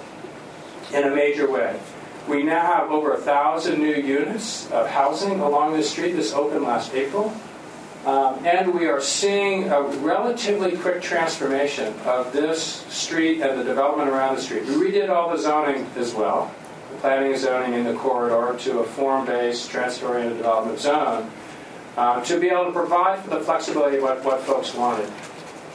[0.93, 1.79] in a major way.
[2.27, 6.13] We now have over a thousand new units of housing along this street.
[6.13, 7.33] This opened last April.
[8.05, 14.09] Um, and we are seeing a relatively quick transformation of this street and the development
[14.09, 14.65] around the street.
[14.65, 16.53] We redid all the zoning as well,
[16.91, 21.29] the planning and zoning in the corridor to a form-based, transit-oriented development zone,
[21.97, 25.11] uh, to be able to provide for the flexibility of what, what folks wanted.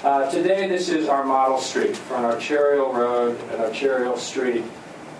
[0.02, 4.64] Uh, today, this is our model street an arterial road and arterial street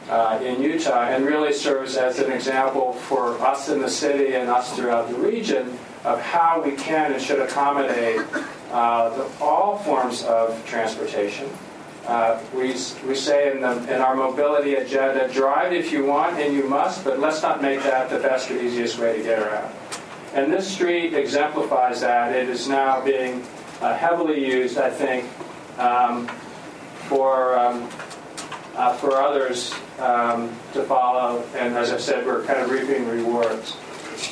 [0.09, 4.51] uh, in Utah, and really serves as an example for us in the city and
[4.51, 8.21] us throughout the region of how we can and should accommodate
[8.71, 11.49] uh, the, all forms of transportation.
[12.07, 12.75] Uh, we,
[13.09, 17.03] we say in, the, in our mobility agenda, drive if you want and you must,
[17.03, 19.75] but let's not make that the best or easiest way to get around.
[20.35, 22.35] And this street exemplifies that.
[22.35, 23.43] It is now being
[23.81, 25.25] uh, heavily used, I think,
[25.79, 26.27] um,
[27.09, 27.89] for um,
[28.77, 31.45] uh, for others um, to follow.
[31.57, 33.77] And as I said, we're kind of reaping rewards.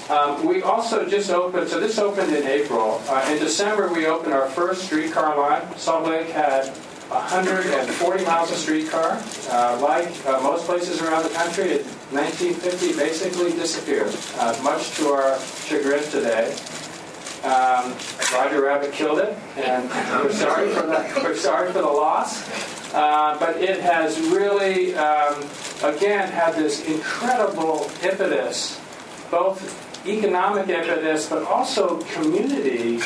[0.09, 3.03] Um, we also just opened, so this opened in April.
[3.09, 5.77] Uh, in December, we opened our first streetcar line.
[5.77, 6.67] Salt Lake had
[7.13, 9.23] 140 miles of streetcar.
[9.51, 15.09] Uh, like uh, most places around the country, in 1950 basically disappeared, uh, much to
[15.09, 16.57] our chagrin today.
[17.45, 17.95] Um,
[18.33, 19.89] Roger Rabbit killed it, and
[20.23, 22.49] we're sorry for the, we're sorry for the loss.
[22.95, 25.43] Uh, but it has really, um,
[25.83, 28.81] again, had this incredible impetus,
[29.31, 33.01] both economic impetus, but also community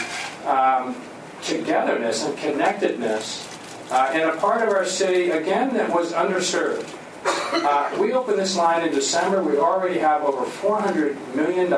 [0.44, 0.96] um,
[1.42, 3.46] togetherness and connectedness
[3.90, 6.92] uh, in a part of our city, again, that was underserved.
[7.24, 9.42] Uh, we opened this line in December.
[9.42, 11.70] We already have over $400 million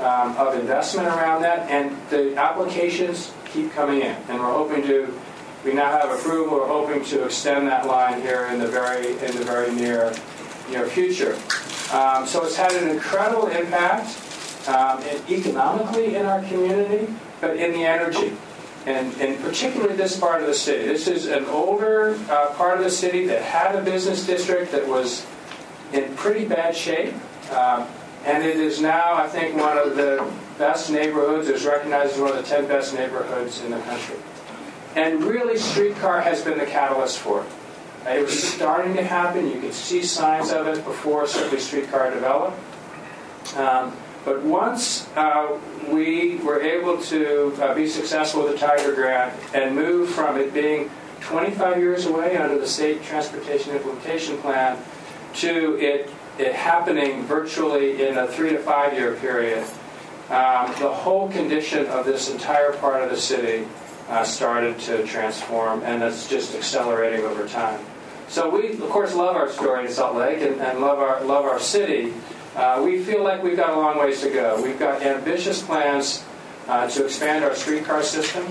[0.00, 4.16] um, of investment around that, and the applications keep coming in.
[4.28, 5.18] And we're hoping to,
[5.64, 9.36] we now have approval, we're hoping to extend that line here in the very, in
[9.36, 10.12] the very near,
[10.70, 11.34] near future.
[11.92, 14.16] Um, so it's had an incredible impact
[14.68, 18.36] um, economically in our community, but in the energy.
[18.86, 20.86] And, and particularly this part of the city.
[20.86, 24.88] This is an older uh, part of the city that had a business district that
[24.88, 25.26] was
[25.92, 27.12] in pretty bad shape.
[27.52, 27.86] Um,
[28.24, 31.48] and it is now, I think, one of the best neighborhoods.
[31.48, 34.16] It's recognized as one of the 10 best neighborhoods in the country.
[34.96, 37.50] And really, streetcar has been the catalyst for it.
[38.06, 39.46] It was starting to happen.
[39.46, 42.58] You could see signs of it before certainly streetcar developed.
[43.56, 49.34] Um, but once uh, we were able to uh, be successful with the Tiger Grant
[49.54, 54.78] and move from it being 25 years away under the State Transportation Implementation Plan
[55.34, 59.62] to it, it happening virtually in a three to five year period,
[60.30, 63.66] um, the whole condition of this entire part of the city
[64.08, 67.78] uh, started to transform, and it's just accelerating over time.
[68.28, 71.44] So we, of course, love our story in Salt Lake and, and love our love
[71.44, 72.14] our city.
[72.56, 74.60] Uh, we feel like we've got a long ways to go.
[74.62, 76.24] We've got ambitious plans
[76.68, 78.46] uh, to expand our streetcar system,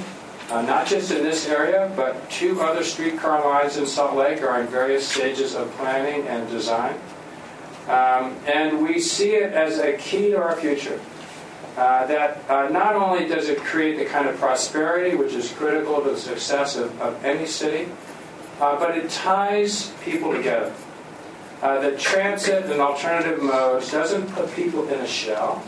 [0.51, 4.61] uh, not just in this area, but two other streetcar lines in Salt Lake are
[4.61, 6.95] in various stages of planning and design.
[7.89, 10.99] Um, and we see it as a key to our future.
[11.75, 16.01] Uh, that uh, not only does it create the kind of prosperity which is critical
[16.01, 17.89] to the success of, of any city,
[18.59, 20.73] uh, but it ties people together.
[21.61, 25.63] Uh, the transit and alternative modes doesn't put people in a shell.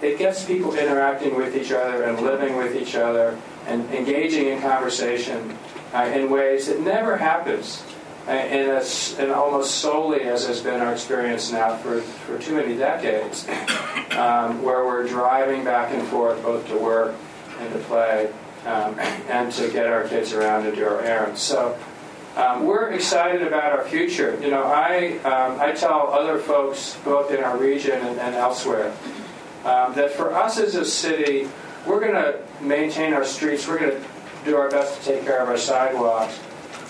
[0.00, 4.60] It gets people interacting with each other and living with each other and engaging in
[4.60, 5.56] conversation
[5.94, 7.84] uh, in ways that never happens
[8.28, 12.54] uh, in, a, in almost solely, as has been our experience now for, for too
[12.54, 13.48] many decades,
[14.12, 17.16] um, where we're driving back and forth both to work
[17.58, 18.32] and to play
[18.64, 21.40] um, and to get our kids around and do our errands.
[21.40, 21.76] So
[22.36, 24.38] um, we're excited about our future.
[24.40, 28.94] You know, I, um, I tell other folks, both in our region and, and elsewhere,
[29.64, 31.48] um, that for us as a city,
[31.86, 34.08] we're going to maintain our streets, we're going to
[34.44, 36.38] do our best to take care of our sidewalks,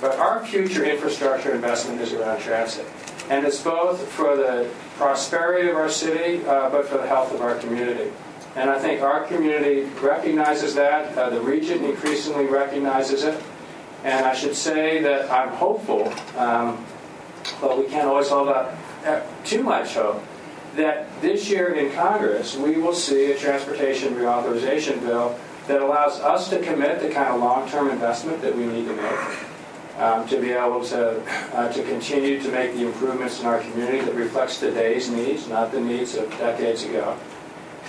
[0.02, 2.84] but our future infrastructure investment is around transit.
[3.30, 7.40] And it's both for the prosperity of our city, uh, but for the health of
[7.40, 8.10] our community.
[8.56, 11.16] And I think our community recognizes that.
[11.16, 13.40] Uh, the region increasingly recognizes it.
[14.02, 16.84] And I should say that I'm hopeful, um,
[17.60, 18.74] but we can't always hold out
[19.06, 20.20] uh, too much hope,
[20.74, 25.38] that this year in Congress we will see a transportation reauthorization bill
[25.68, 29.51] that allows us to commit the kind of long-term investment that we need to make.
[30.02, 31.22] Um, to be able to,
[31.54, 35.70] uh, to continue to make the improvements in our community that reflects today's needs, not
[35.70, 37.16] the needs of decades ago.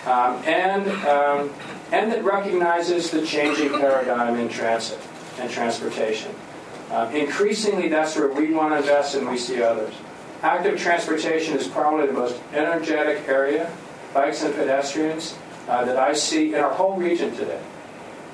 [0.06, 1.50] Um, and, um,
[1.92, 5.00] and that recognizes the changing paradigm in transit
[5.40, 6.36] and transportation.
[6.92, 9.96] Um, increasingly, that's where we want to invest and we see others.
[10.44, 13.76] Active transportation is probably the most energetic area,
[14.14, 15.36] bikes and pedestrians,
[15.68, 17.60] uh, that I see in our whole region today.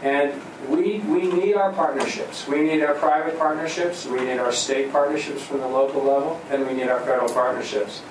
[0.02, 2.48] And we, we need our partnerships.
[2.48, 6.66] We need our private partnerships, we need our state partnerships from the local level, and
[6.66, 8.02] we need our federal partnerships.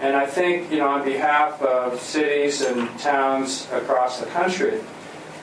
[0.00, 4.80] And I think, you know, on behalf of cities and towns across the country,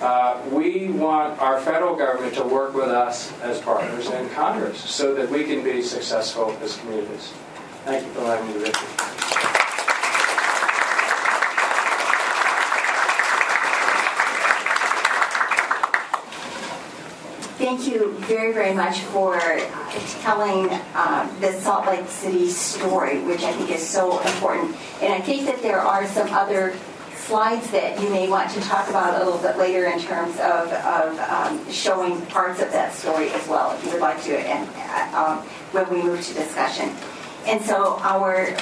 [0.01, 5.13] uh, we want our federal government to work with us as partners in Congress so
[5.15, 7.33] that we can be successful as communities.
[7.85, 9.56] Thank you for allowing me to.
[17.67, 19.37] Thank you very, very much for
[20.21, 24.73] telling uh, the Salt Lake City story, which I think is so important.
[25.01, 26.73] And I think that there are some other
[27.13, 30.71] slides that you may want to talk about a little bit later in terms of,
[30.71, 34.69] of um, showing parts of that story as well, if you would like to, and
[35.13, 35.37] uh, um,
[35.73, 36.95] when we move to discussion.
[37.45, 38.55] And so our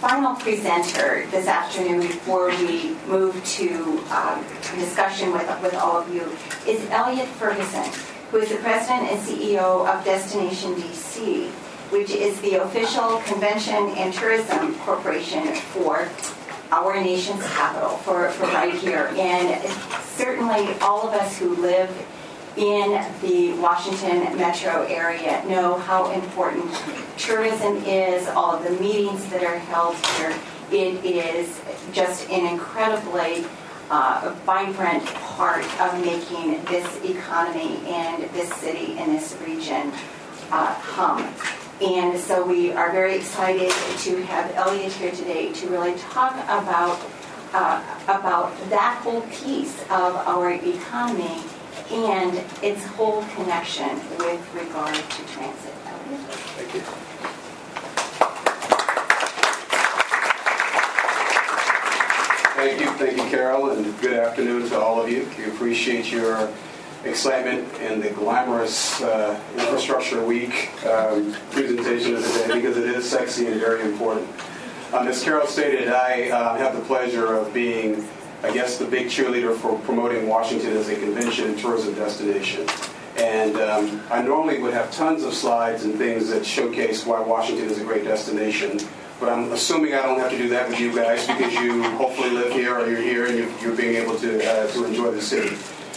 [0.00, 4.44] final presenter this afternoon before we move to um,
[4.74, 6.22] discussion with, with all of you
[6.66, 7.84] is Elliot Ferguson,
[8.30, 11.48] who is the president and CEO of Destination DC,
[11.90, 16.08] which is the official convention and tourism corporation for
[16.70, 19.10] our nation's capital, for, for right here.
[19.16, 19.62] And
[20.02, 21.90] certainly all of us who live
[22.58, 26.70] in the Washington metro area know how important
[27.16, 30.34] tourism is, all of the meetings that are held here.
[30.70, 31.60] It is
[31.92, 33.46] just an incredibly
[33.90, 39.92] uh, vibrant part of making this economy and this city and this region
[40.50, 41.34] uh, hum.
[41.80, 46.98] And so we are very excited to have Elliot here today to really talk about
[47.54, 51.42] uh, about that whole piece of our economy
[51.90, 55.74] and its whole connection with regard to transit.
[55.86, 56.20] Elliot?
[56.20, 57.07] Thank you.
[62.58, 65.30] Thank you, thank you, Carol, and good afternoon to all of you.
[65.38, 66.50] We appreciate your
[67.04, 73.08] excitement and the glamorous uh, Infrastructure Week um, presentation of the day because it is
[73.08, 74.28] sexy and very important.
[74.92, 78.04] Um, as Carol stated, I uh, have the pleasure of being,
[78.42, 82.66] I guess, the big cheerleader for promoting Washington as a convention and tourism destination.
[83.18, 87.70] And um, I normally would have tons of slides and things that showcase why Washington
[87.70, 88.80] is a great destination.
[89.20, 92.30] But I'm assuming I don't have to do that with you guys because you hopefully
[92.30, 95.20] live here or you're here and you're, you're being able to, uh, to enjoy the
[95.20, 95.56] city.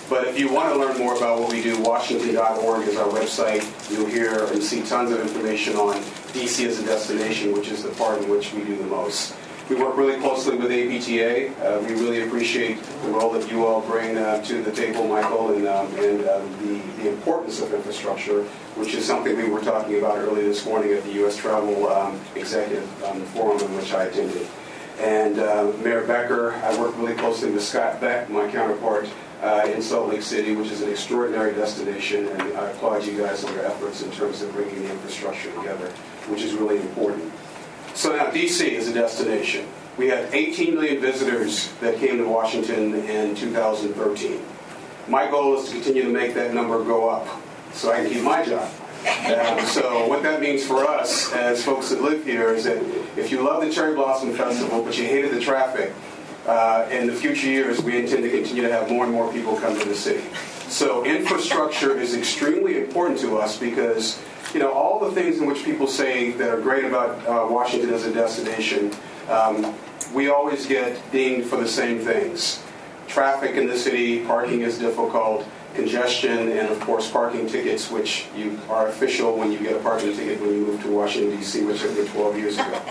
[0.10, 3.64] But if you want to learn more about what we do, washington.org is our website.
[3.90, 5.96] You'll hear and see tons of information on
[6.34, 9.34] DC as a destination, which is the part in which we do the most.
[9.70, 11.56] We work really closely with APTA.
[11.66, 15.54] Uh, we really appreciate the role that you all bring uh, to the table, Michael,
[15.54, 18.44] and, um, and um, the, the importance of infrastructure,
[18.76, 21.38] which is something we were talking about earlier this morning at the U.S.
[21.38, 24.48] Travel um, Executive um, Forum in which I attended.
[25.00, 29.08] And uh, Mayor Becker, I work really closely with Scott Beck, my counterpart,
[29.42, 33.44] uh, in Salt Lake City, which is an extraordinary destination, and I applaud you guys
[33.44, 35.88] on your efforts in terms of bringing the infrastructure together,
[36.28, 37.32] which is really important.
[37.94, 39.68] So now DC is a destination.
[39.98, 44.42] We had 18 million visitors that came to Washington in 2013.
[45.08, 47.28] My goal is to continue to make that number go up
[47.74, 48.70] so I can keep my job.
[49.26, 52.78] Um, so what that means for us as folks that live here is that
[53.18, 55.92] if you love the Cherry Blossom Festival but you hated the traffic,
[56.48, 59.56] uh, in the future years we intend to continue to have more and more people
[59.58, 60.24] come to the city.
[60.70, 64.22] So infrastructure is extremely important to us because
[64.54, 67.94] you know all the things in which people say that are great about uh, Washington
[67.94, 68.94] as a destination,
[69.30, 69.74] um,
[70.14, 72.62] we always get dinged for the same things.
[73.08, 78.60] Traffic in the city, parking is difficult congestion, and of course parking tickets, which you
[78.70, 81.82] are official when you get a parking ticket when you move to Washington D.C., which
[81.84, 82.82] I did 12 years ago.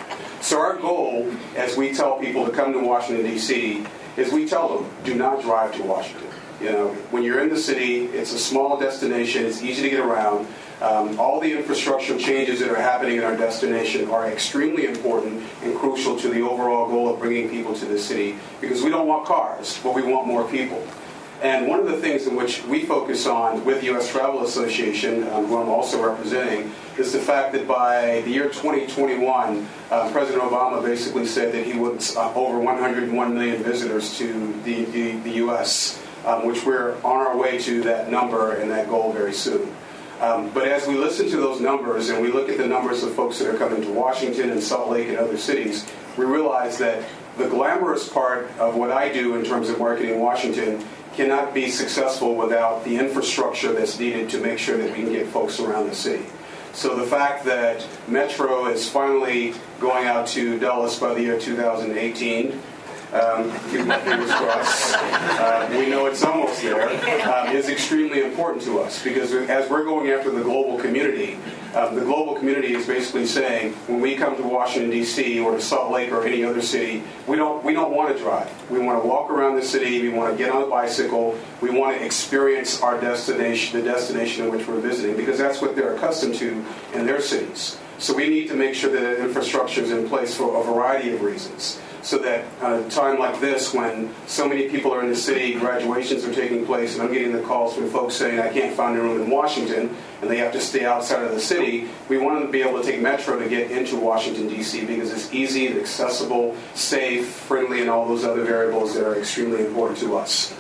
[0.41, 3.85] So our goal, as we tell people to come to Washington D.C.,
[4.17, 6.29] is we tell them, do not drive to Washington.
[6.61, 10.01] You know, when you're in the city, it's a small destination, it's easy to get
[10.01, 10.47] around.
[10.81, 15.77] Um, all the infrastructure changes that are happening in our destination are extremely important and
[15.77, 19.27] crucial to the overall goal of bringing people to the city because we don't want
[19.27, 20.83] cars, but we want more people.
[21.43, 24.11] And one of the things in which we focus on with the U.S.
[24.11, 29.67] Travel Association, um, who I'm also representing, is the fact that by the year 2021,
[29.91, 34.85] uh, President Obama basically said that he wants uh, over 101 million visitors to the,
[34.87, 39.11] the, the U.S., um, which we're on our way to that number and that goal
[39.11, 39.75] very soon.
[40.21, 43.15] Um, but as we listen to those numbers and we look at the numbers of
[43.15, 47.03] folks that are coming to Washington and Salt Lake and other cities, we realize that
[47.39, 52.35] the glamorous part of what I do in terms of marketing Washington cannot be successful
[52.35, 55.95] without the infrastructure that's needed to make sure that we can get folks around the
[55.95, 56.27] city.
[56.73, 62.61] So the fact that Metro is finally going out to Dulles by the year 2018
[63.13, 63.49] um,
[63.89, 64.95] my fingers crossed.
[64.97, 66.89] Uh, we know it's almost there.
[67.29, 71.37] Um, is extremely important to us because as we're going after the global community,
[71.75, 75.41] um, the global community is basically saying when we come to Washington D.C.
[75.41, 78.49] or to Salt Lake or any other city, we don't we don't want to drive.
[78.71, 80.03] We want to walk around the city.
[80.03, 81.39] We want to get on a bicycle.
[81.61, 85.75] We want to experience our destination, the destination in which we're visiting, because that's what
[85.75, 86.65] they're accustomed to
[86.95, 87.79] in their cities.
[87.99, 91.23] So we need to make sure that infrastructure is in place for a variety of
[91.23, 91.81] reasons.
[92.03, 95.55] So that at a time like this, when so many people are in the city,
[95.55, 98.97] graduations are taking place, and I'm getting the calls from folks saying, I can't find
[98.99, 102.39] a room in Washington, and they have to stay outside of the city, we want
[102.39, 105.69] them to be able to take Metro to get into Washington, D.C., because it's easy,
[105.79, 110.55] accessible, safe, friendly, and all those other variables that are extremely important to us.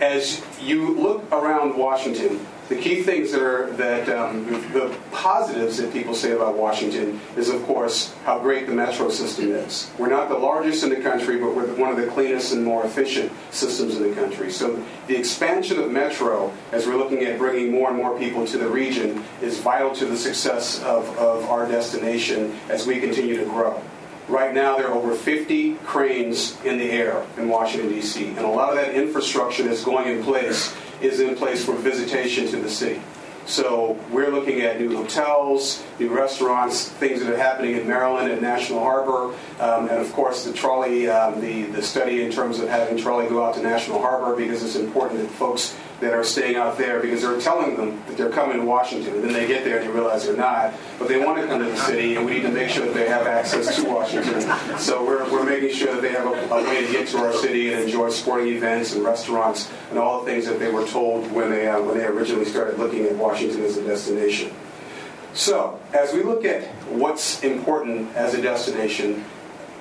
[0.00, 5.92] As you look around Washington, the key things that are that um, the positives that
[5.92, 9.90] people say about Washington is, of course, how great the metro system is.
[9.98, 12.84] We're not the largest in the country, but we're one of the cleanest and more
[12.84, 14.50] efficient systems in the country.
[14.50, 18.58] So the expansion of metro, as we're looking at bringing more and more people to
[18.58, 23.44] the region, is vital to the success of, of our destination as we continue to
[23.44, 23.82] grow.
[24.28, 28.48] Right now, there are over 50 cranes in the air in Washington, D.C., and a
[28.48, 32.70] lot of that infrastructure that's going in place is in place for visitation to the
[32.70, 33.00] city.
[33.46, 38.42] So we're looking at new hotels, new restaurants, things that are happening in Maryland at
[38.42, 42.68] National Harbor, um, and of course the trolley, um, the, the study in terms of
[42.68, 46.56] having trolley go out to National Harbor because it's important that folks that are staying
[46.56, 49.64] out there because they're telling them that they're coming to Washington, and then they get
[49.64, 50.74] there and they realize they're not.
[50.98, 52.92] But they want to come to the city, and we need to make sure that
[52.92, 54.42] they have access to Washington.
[54.78, 57.32] So we're, we're making sure that they have a, a way to get to our
[57.32, 61.32] city and enjoy sporting events and restaurants and all the things that they were told
[61.32, 64.52] when they uh, when they originally started looking at Washington as a destination.
[65.34, 69.24] So, as we look at what's important as a destination,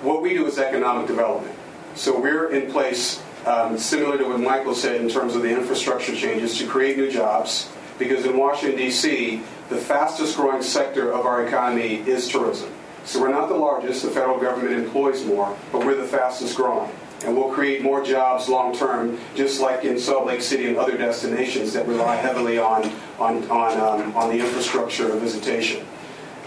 [0.02, 1.56] what we do is economic development.
[1.96, 6.16] So, we're in place um, similar to what Michael said in terms of the infrastructure
[6.16, 11.48] changes to create new jobs, because in Washington, D.C., the fastest growing sector of our
[11.48, 12.72] economy is tourism.
[13.06, 16.92] So we're not the largest, the federal government employs more, but we're the fastest growing.
[17.24, 20.98] And we'll create more jobs long term, just like in Salt Lake City and other
[20.98, 25.86] destinations that rely heavily on, on, on, um, on the infrastructure of visitation.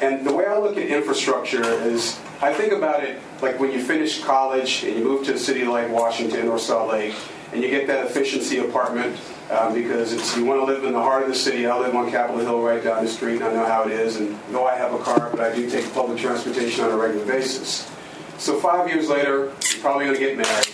[0.00, 3.82] And the way I look at infrastructure is I think about it like when you
[3.82, 7.14] finish college and you move to a city like Washington or Salt Lake,
[7.52, 9.18] and you get that efficiency apartment
[9.50, 11.66] um, because it's you want to live in the heart of the city.
[11.66, 14.16] I live on Capitol Hill right down the street, and I know how it is.
[14.16, 17.26] And though I have a car, but I do take public transportation on a regular
[17.26, 17.90] basis.
[18.38, 20.68] So five years later, you're probably going to get married.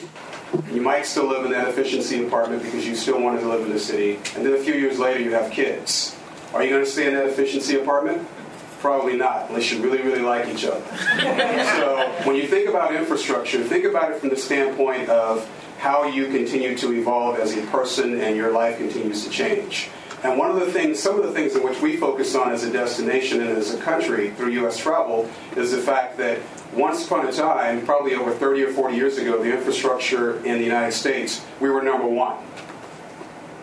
[0.72, 3.72] You might still live in that efficiency apartment because you still wanted to live in
[3.72, 4.16] the city.
[4.36, 6.16] And then a few years later, you have kids.
[6.52, 8.28] Are you going to stay in that efficiency apartment?
[8.80, 10.84] Probably not, unless you really, really like each other.
[11.18, 15.48] so when you think about infrastructure, think about it from the standpoint of
[15.78, 19.88] how you continue to evolve as a person and your life continues to change.
[20.24, 22.64] And one of the things, some of the things in which we focus on as
[22.64, 24.78] a destination and as a country through U.S.
[24.78, 26.38] travel is the fact that
[26.72, 30.64] once upon a time, probably over 30 or 40 years ago, the infrastructure in the
[30.64, 32.42] United States, we were number one.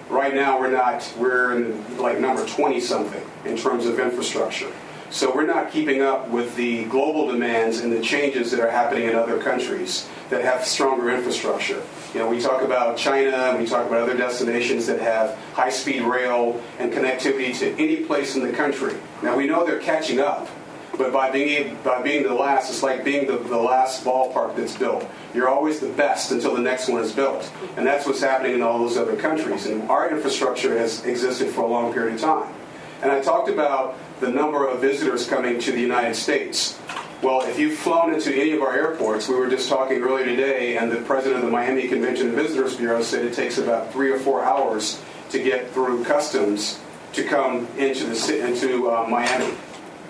[0.07, 4.71] Right now, we're not, we're in like number 20 something in terms of infrastructure.
[5.09, 9.09] So we're not keeping up with the global demands and the changes that are happening
[9.09, 11.81] in other countries that have stronger infrastructure.
[12.13, 16.01] You know, we talk about China and we talk about other destinations that have high-speed
[16.01, 18.95] rail and connectivity to any place in the country.
[19.23, 20.49] Now we know they're catching up,
[20.97, 24.75] but by being by being the last, it's like being the, the last ballpark that's
[24.75, 25.09] built.
[25.33, 28.61] You're always the best until the next one is built, and that's what's happening in
[28.61, 29.65] all those other countries.
[29.65, 32.53] And our infrastructure has existed for a long period of time.
[33.01, 36.77] And I talked about the number of visitors coming to the United States.
[37.21, 40.77] Well, if you've flown into any of our airports, we were just talking earlier today,
[40.77, 44.09] and the president of the Miami Convention and Visitors Bureau said it takes about three
[44.09, 44.99] or four hours
[45.29, 46.79] to get through customs
[47.13, 49.53] to come into the into uh, Miami.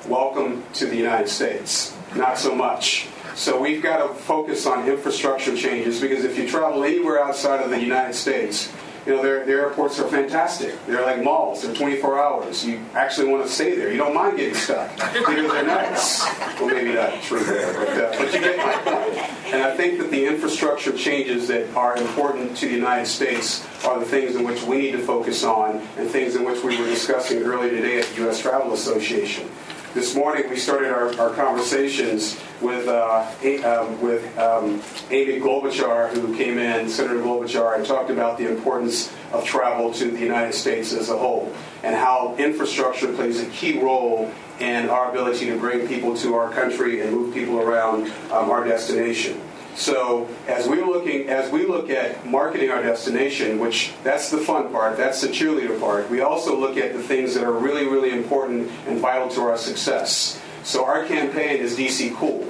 [0.07, 1.93] Welcome to the United States.
[2.15, 3.09] Not so much.
[3.35, 7.71] So we've got to focus on infrastructure changes because if you travel anywhere outside of
[7.71, 8.71] the United States,
[9.05, 10.75] you know, their, their airports are fantastic.
[10.85, 11.63] They're like malls.
[11.63, 12.65] They're 24 hours.
[12.65, 13.91] You actually want to stay there.
[13.91, 16.23] You don't mind getting stuck because they're nice.
[16.59, 19.17] Well, maybe not true there, but, uh, but you get my point.
[19.53, 23.99] And I think that the infrastructure changes that are important to the United States are
[23.99, 26.87] the things in which we need to focus on and things in which we were
[26.87, 28.39] discussing earlier today at the U.S.
[28.39, 29.49] Travel Association.
[29.93, 33.27] This morning we started our, our conversations with uh,
[33.65, 39.11] um, with um, Amy Klobuchar, who came in, Senator Klobuchar, and talked about the importance
[39.33, 43.79] of travel to the United States as a whole, and how infrastructure plays a key
[43.79, 44.31] role
[44.61, 48.63] in our ability to bring people to our country and move people around um, our
[48.63, 49.41] destination.
[49.75, 54.71] So as we looking as we look at marketing our destination, which that's the fun
[54.71, 56.09] part, that's the cheerleader part.
[56.09, 59.57] We also look at the things that are really really important and vital to our
[59.57, 60.41] success.
[60.63, 62.47] So our campaign is DC Cool.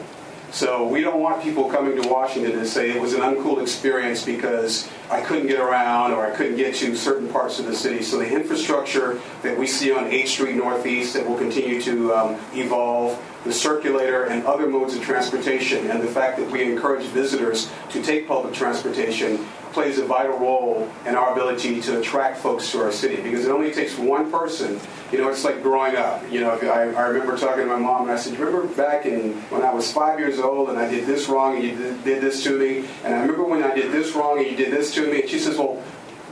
[0.51, 4.25] So we don't want people coming to Washington to say it was an uncool experience
[4.25, 8.01] because I couldn't get around or I couldn't get to certain parts of the city.
[8.01, 12.39] So the infrastructure that we see on 8th Street Northeast that will continue to um,
[12.53, 17.69] evolve, the circulator and other modes of transportation, and the fact that we encourage visitors
[17.89, 22.81] to take public transportation plays a vital role in our ability to attract folks to
[22.81, 24.79] our city because it only takes one person.
[25.11, 26.29] You know, it's like growing up.
[26.31, 29.33] You know, I, I remember talking to my mom and I said, remember back in
[29.49, 32.21] when I was five years old and I did this wrong and you did, did
[32.21, 32.87] this to me?
[33.03, 35.21] And I remember when I did this wrong and you did this to me?
[35.21, 35.81] And she says, well,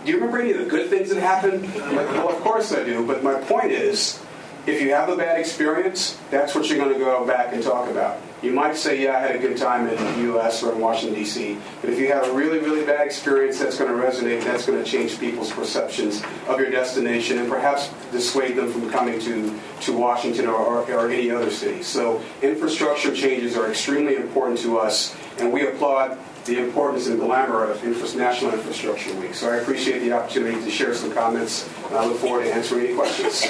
[0.06, 1.66] do you remember any of the good things that happened?
[1.82, 3.06] I'm like, well, of course I do.
[3.06, 4.22] But my point is,
[4.66, 7.90] if you have a bad experience, that's what you're going to go back and talk
[7.90, 8.20] about.
[8.42, 10.64] You might say, yeah, I had a good time in the U.S.
[10.64, 13.92] or in Washington, D.C., but if you have a really, really bad experience, that's going
[13.92, 18.72] to resonate, that's going to change people's perceptions of your destination and perhaps dissuade them
[18.72, 21.84] from coming to, to Washington or, or, or any other city.
[21.84, 27.64] So infrastructure changes are extremely important to us, and we applaud the importance and glamour
[27.66, 27.84] of
[28.16, 29.34] National Infrastructure Week.
[29.34, 32.88] So I appreciate the opportunity to share some comments, and I look forward to answering
[32.88, 33.42] any questions.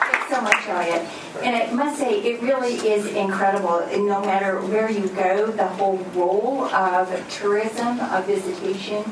[0.00, 1.06] Thanks so much, Elliot.
[1.42, 3.86] And I must say, it really is incredible.
[3.96, 9.04] No matter where you go, the whole role of tourism, of visitation,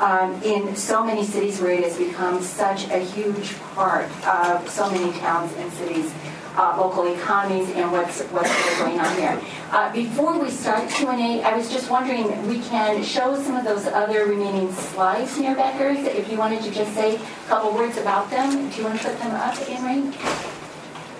[0.00, 4.90] um, in so many cities where it has become such a huge part of so
[4.90, 6.12] many towns and cities,
[6.56, 9.40] uh, local economies, and what's what's really going on here.
[9.70, 13.86] Uh, before we start Q&A, I was just wondering, we can show some of those
[13.86, 18.30] other remaining slides, Mayor Beckers, if you wanted to just say a couple words about
[18.30, 18.68] them.
[18.70, 20.12] Do you want to put them up, Anne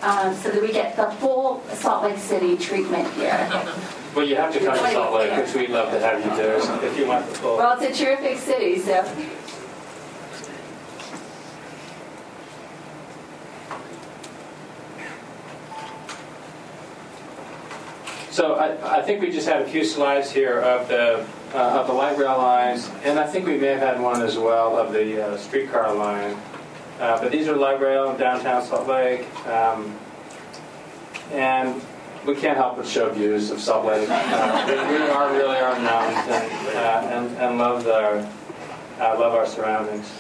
[0.03, 3.51] um, so that we get the full Salt Lake City treatment here.
[4.13, 6.57] Well, you have to come to Salt Lake because we'd love to have you there
[6.57, 7.59] if you want the full.
[7.59, 9.05] Well, it's a terrific city, so.
[18.41, 21.87] So I, I, think we just had a few slides here of the uh, of
[21.87, 24.95] the light rail lines, and I think we may have had one as well of
[24.95, 26.39] the uh, streetcar line.
[26.99, 29.27] Uh, but these are light rail in downtown Salt Lake.
[29.47, 29.95] Um,
[31.33, 31.83] and
[32.25, 34.09] we can't help but show views of Salt Lake.
[34.09, 38.21] Uh, we, are really are mountains and, uh, and, and, love, our,
[39.01, 40.11] uh, love our surroundings.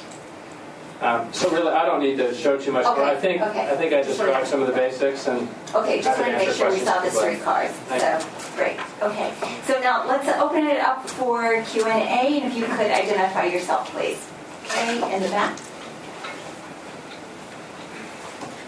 [1.00, 3.70] Um, so really, I don't need to show too much, okay, but I think okay.
[3.70, 5.48] I think I described some of the basics and.
[5.74, 7.70] Okay, just want to make sure we saw the street cars.
[7.88, 8.78] So great.
[9.00, 9.32] Okay,
[9.64, 13.46] so now let's open it up for Q and A, and if you could identify
[13.46, 14.28] yourself, please.
[14.66, 15.58] Okay, in the back.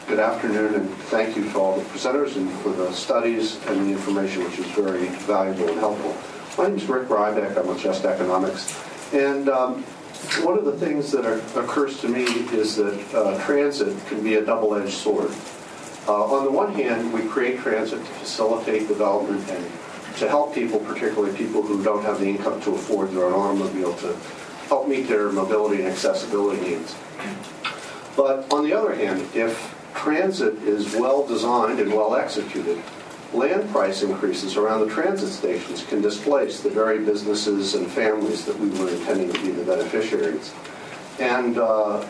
[0.06, 3.92] Good afternoon, and thank you to all the presenters and for the studies and the
[3.92, 6.16] information, which is very valuable and helpful.
[6.56, 7.58] My name is Rick Rybeck.
[7.58, 8.78] I'm with Just Economics.
[9.12, 9.84] And um,
[10.44, 12.24] one of the things that are, occurs to me
[12.56, 15.30] is that uh, transit can be a double-edged sword.
[16.08, 19.64] Uh, on the one hand, we create transit to facilitate development and
[20.16, 23.94] to help people, particularly people who don't have the income to afford their own automobile,
[23.94, 24.14] to
[24.68, 26.94] help meet their mobility and accessibility needs.
[28.16, 32.82] But on the other hand, if transit is well designed and well executed,
[33.34, 38.58] land price increases around the transit stations can displace the very businesses and families that
[38.58, 40.52] we were intending to be the beneficiaries.
[41.18, 42.06] And uh,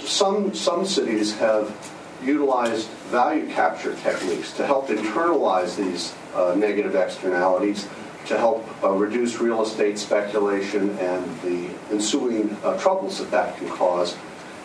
[0.00, 1.74] some, some cities have
[2.22, 7.86] utilized value capture techniques to help internalize these uh, negative externalities,
[8.26, 13.68] to help uh, reduce real estate speculation and the ensuing uh, troubles that that can
[13.68, 14.16] cause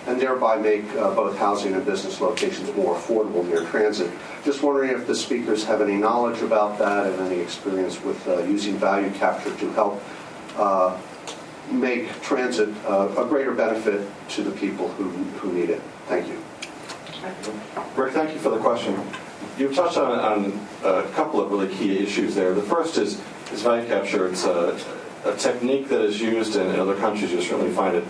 [0.07, 4.09] and thereby make uh, both housing and business locations more affordable near transit.
[4.43, 8.39] Just wondering if the speakers have any knowledge about that and any experience with uh,
[8.43, 10.01] using value capture to help
[10.57, 10.97] uh,
[11.71, 15.81] make transit uh, a greater benefit to the people who, who need it.
[16.07, 16.41] Thank you.
[17.95, 18.99] Rick, thank you for the question.
[19.57, 22.53] You've touched on, on a couple of really key issues there.
[22.53, 23.21] The first is,
[23.51, 24.27] is value capture.
[24.27, 24.79] It's a,
[25.25, 27.31] a technique that is used in, in other countries.
[27.31, 28.05] You certainly find it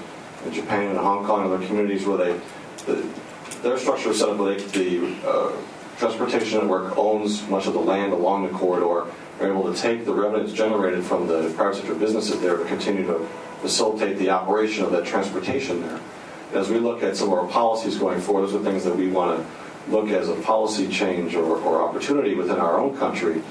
[0.46, 2.40] in Japan and Hong Kong and other communities where they,
[2.86, 3.08] the,
[3.62, 5.52] their structure is set up like the uh,
[5.98, 9.12] transportation network owns much of the land along the corridor.
[9.38, 13.06] They're able to take the revenues generated from the private sector businesses there to continue
[13.08, 13.28] to
[13.62, 16.00] facilitate the operation of that transportation there.
[16.54, 19.10] As we look at some of our policies going forward, those are things that we
[19.10, 23.42] want to look as a policy change or, or opportunity within our own country.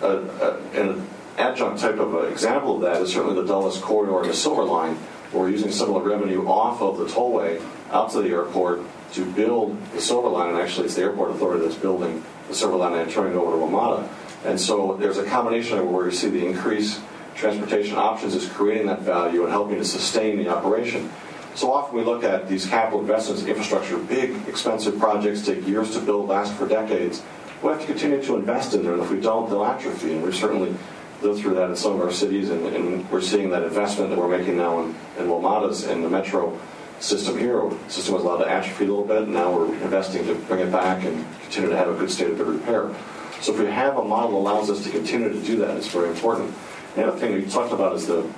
[0.00, 4.20] Uh, uh, and an adjunct type of example of that is certainly the Dulles Corridor
[4.20, 4.96] and the Silver Line
[5.32, 8.80] we're using some of the revenue off of the tollway out to the airport
[9.12, 12.76] to build the Silver Line, and actually it's the airport authority that's building the Silver
[12.76, 14.08] Line and turning it over to WMATA.
[14.44, 17.00] And so there's a combination of where you see the increase
[17.34, 21.10] transportation options is creating that value and helping to sustain the operation.
[21.54, 26.00] So often we look at these capital investments, infrastructure, big, expensive projects take years to
[26.00, 27.22] build, last for decades.
[27.62, 29.00] We have to continue to invest in them.
[29.00, 30.12] If we don't, they'll atrophy.
[30.12, 30.74] And we've certainly
[31.22, 34.18] lived through that in some of our cities, and, and we're seeing that investment that
[34.18, 34.88] we're making now in,
[35.18, 36.58] in WMATA's and the metro
[37.00, 37.68] system here.
[37.68, 40.60] The system was allowed to atrophy a little bit, and now we're investing to bring
[40.60, 42.94] it back and continue to have a good state of repair.
[43.40, 45.88] So if we have a model that allows us to continue to do that, it's
[45.88, 46.52] very important.
[46.94, 48.28] The other thing we talked about is the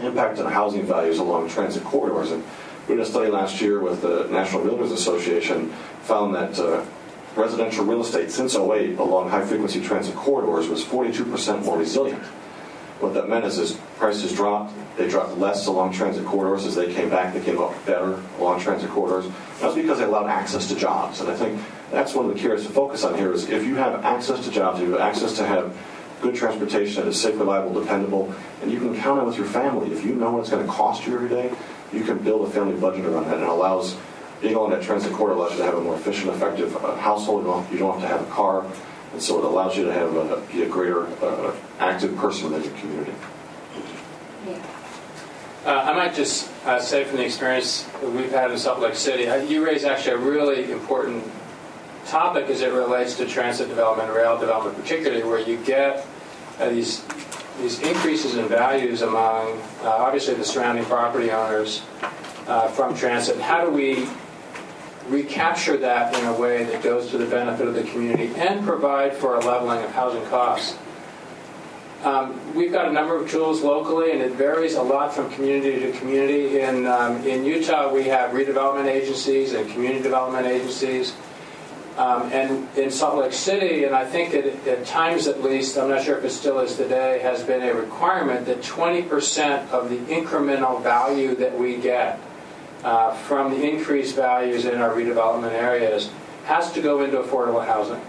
[0.00, 2.30] impact on housing values along transit corridors.
[2.30, 2.42] And
[2.88, 5.70] we did a study last year with the National Realtors Association,
[6.02, 6.84] found that uh,
[7.38, 12.22] residential real estate since 08 along high frequency transit corridors was 42% more resilient.
[13.00, 16.66] What that meant is as prices dropped, they dropped less along transit corridors.
[16.66, 19.30] As they came back, they came up better along transit corridors.
[19.60, 21.20] That's because they allowed access to jobs.
[21.20, 21.62] And I think
[21.92, 24.44] that's one of the key areas to focus on here is if you have access
[24.44, 25.76] to jobs, you have access to have
[26.20, 29.92] good transportation that is safe, reliable, dependable, and you can count on with your family.
[29.92, 31.52] If you know what it's going to cost you every day,
[31.92, 33.34] you can build a family budget around that.
[33.34, 33.96] And it allows
[34.40, 37.42] being on that transit corridor allows you to have a more efficient, effective uh, household.
[37.42, 38.64] You don't, you don't have to have a car,
[39.12, 42.70] and so it allows you to have a, be a greater uh, active person within
[42.70, 43.12] your community.
[45.66, 48.94] Uh, I might just uh, say from the experience that we've had in Salt Lake
[48.94, 51.24] City, uh, you raise actually a really important
[52.06, 56.06] topic as it relates to transit development, rail development, particularly where you get
[56.58, 57.04] uh, these
[57.60, 61.82] these increases in values among obviously the surrounding property owners
[62.72, 63.36] from transit.
[63.40, 64.08] How do we
[65.08, 69.14] recapture that in a way that goes to the benefit of the community and provide
[69.14, 70.76] for a leveling of housing costs?
[72.04, 75.80] Um, we've got a number of tools locally, and it varies a lot from community
[75.80, 76.60] to community.
[76.60, 81.14] In, um, in Utah, we have redevelopment agencies and community development agencies.
[81.96, 85.88] Um, and in Salt Lake City, and I think that at times at least, I'm
[85.88, 89.96] not sure if it still is today, has been a requirement that 20% of the
[89.96, 92.20] incremental value that we get
[92.84, 96.10] uh, from the increased values in our redevelopment areas
[96.44, 98.00] has to go into affordable housing.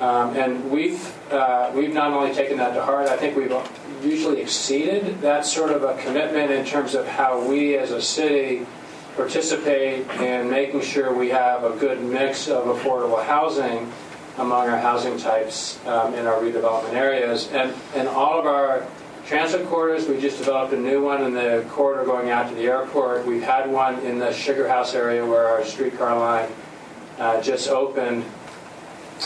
[0.00, 3.52] Um, and we've, uh, we've not only taken that to heart, I think we've
[4.02, 8.66] usually exceeded that sort of a commitment in terms of how we as a city
[9.16, 13.92] participate in making sure we have a good mix of affordable housing
[14.38, 17.50] among our housing types um, in our redevelopment areas.
[17.52, 18.86] And, and all of our
[19.26, 22.64] transit corridors, we just developed a new one in the corridor going out to the
[22.64, 23.26] airport.
[23.26, 26.50] We've had one in the Sugar House area where our streetcar line
[27.18, 28.24] uh, just opened.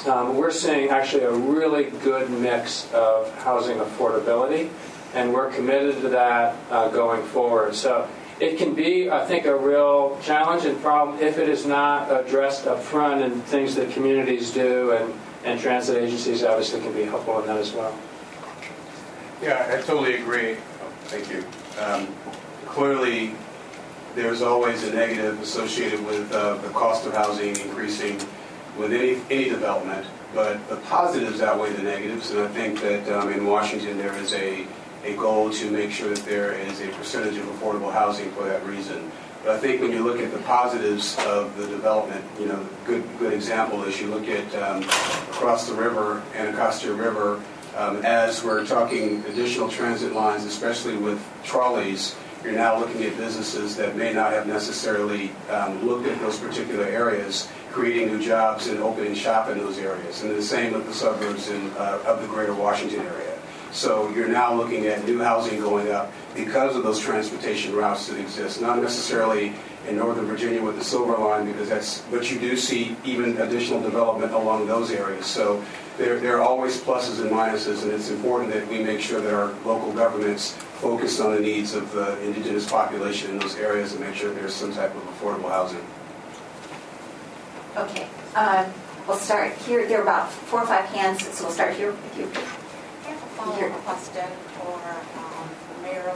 [0.07, 4.69] Um, we're seeing actually a really good mix of housing affordability,
[5.15, 7.75] and we're committed to that uh, going forward.
[7.75, 8.09] So
[8.41, 12.67] it can be, I think, a real challenge and problem if it is not addressed
[12.67, 15.15] up front and things that communities do and,
[15.45, 17.97] and transit agencies obviously can be helpful in that as well.
[19.45, 20.57] Yeah, I totally agree.
[21.09, 21.45] Thank you.
[21.79, 22.09] Um,
[22.65, 23.35] clearly,
[24.15, 28.19] there's always a negative associated with uh, the cost of housing increasing
[28.79, 33.31] with any, any development, but the positives outweigh the negatives, and I think that um,
[33.31, 34.67] in Washington there is a
[35.05, 38.65] a goal to make sure that there is a percentage of affordable housing for that
[38.65, 39.13] reason.
[39.43, 43.05] But I think when you look at the positives of the development, you know, good
[43.19, 44.83] good example is you look at um,
[45.29, 47.43] across the river, Anacostia River,
[47.77, 53.77] um, as we're talking additional transit lines, especially with trolleys, you're now looking at businesses
[53.77, 58.81] that may not have necessarily um, looked at those particular areas, creating new jobs and
[58.81, 60.23] opening shop in those areas.
[60.23, 63.34] And the same with the suburbs in, uh, of the greater Washington area.
[63.75, 68.21] So you're now looking at new housing going up because of those transportation routes that
[68.21, 69.53] exist, not necessarily
[69.89, 73.81] in Northern Virginia with the Silver Line, because that's, but you do see even additional
[73.81, 75.27] development along those areas.
[75.27, 75.63] So
[75.99, 79.35] there, there are always pluses and minuses, and it's important that we make sure that
[79.35, 84.01] our local governments focus on the needs of the indigenous population in those areas and
[84.03, 85.85] make sure there's some type of affordable housing.
[87.77, 88.07] Okay,
[88.37, 88.71] uh,
[89.09, 89.85] we'll start here.
[89.89, 92.64] There are about four or five hands, so we'll start here with you
[93.35, 94.27] follow-up question
[94.59, 94.79] for
[95.19, 96.13] um, the mayor.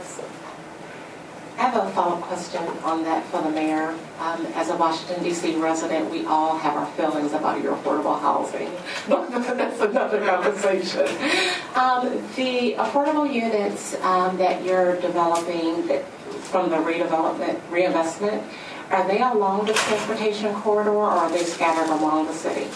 [1.57, 3.89] I have a follow-up question on that for the mayor.
[4.19, 5.57] Um, as a Washington, D.C.
[5.57, 8.71] resident, we all have our feelings about your affordable housing,
[9.09, 11.07] but that's another conversation.
[11.75, 16.05] Um, the affordable units um, that you're developing that,
[16.49, 18.41] from the redevelopment, reinvestment,
[18.89, 22.67] are they along the transportation corridor or are they scattered along the city?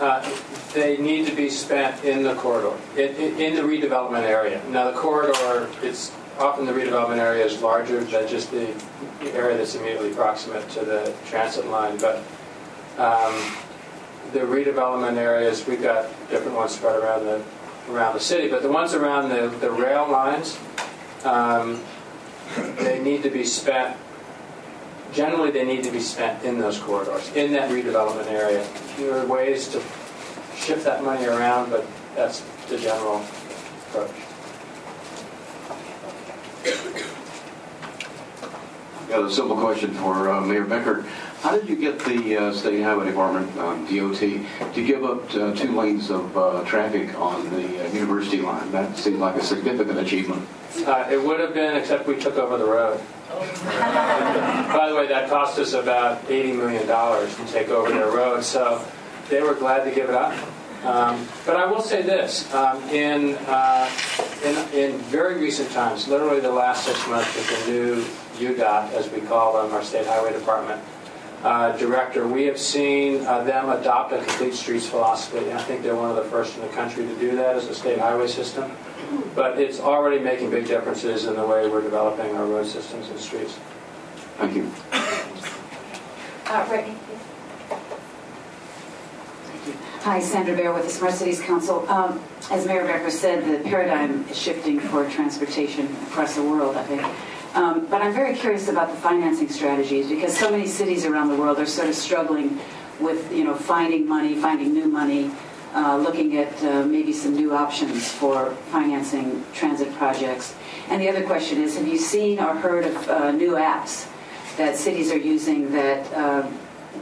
[0.00, 0.28] Uh,
[0.72, 4.60] they need to be spent in the corridor, in, in, the redevelopment area.
[4.68, 8.74] Now, the corridor, it's often the redevelopment area is larger than just the
[9.32, 12.16] area that's immediately proximate to the transit line, but
[12.98, 13.54] um,
[14.32, 17.42] the redevelopment areas, we've got different ones spread around the
[17.90, 20.58] around the city, but the ones around the, the rail lines,
[21.24, 21.82] um,
[22.78, 23.96] they need to be spent
[25.14, 28.66] generally they need to be spent in those corridors, in that redevelopment area.
[28.98, 29.80] There are ways to
[30.56, 33.24] shift that money around, but that's the general
[33.88, 34.10] approach.
[39.08, 41.02] Got a simple question for uh, Mayor Becker.
[41.42, 45.54] How did you get the uh, State Highway Department, um, DOT, to give up uh,
[45.54, 48.72] two lanes of uh, traffic on the uh, University line?
[48.72, 50.48] That seemed like a significant achievement.
[50.86, 52.98] Uh, It would have been, except we took over the road.
[53.38, 58.84] By the way, that cost us about $80 million to take over their road, so
[59.28, 60.32] they were glad to give it up.
[60.84, 63.90] Um, But I will say this, um, in, uh,
[64.44, 68.04] in, in very recent times, literally the last six months with the new
[68.36, 70.82] UDOT, as we call them, our State Highway Department,
[71.42, 75.38] uh, director, we have seen uh, them adopt a complete streets philosophy.
[75.38, 77.66] And I think they're one of the first in the country to do that as
[77.66, 78.70] a state highway system.
[79.34, 83.18] But it's already making big differences in the way we're developing our road systems and
[83.18, 83.58] streets.
[84.38, 84.70] Thank you.
[86.46, 87.20] Uh, Brittany, please.
[90.02, 91.88] Hi, Sandra Bear with the Smart Cities Council.
[91.88, 96.82] Um, as Mayor Becker said, the paradigm is shifting for transportation across the world, I
[96.82, 97.02] think.
[97.54, 101.36] Um, but I'm very curious about the financing strategies because so many cities around the
[101.36, 102.58] world are sort of struggling
[103.00, 105.30] with, you know, finding money, finding new money,
[105.74, 110.54] uh, looking at uh, maybe some new options for financing transit projects.
[110.88, 114.08] And the other question is, have you seen or heard of uh, new apps
[114.56, 116.48] that cities are using that uh,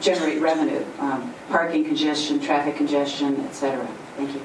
[0.00, 3.86] generate revenue, um, parking congestion, traffic congestion, et cetera.
[4.16, 4.40] Thank you.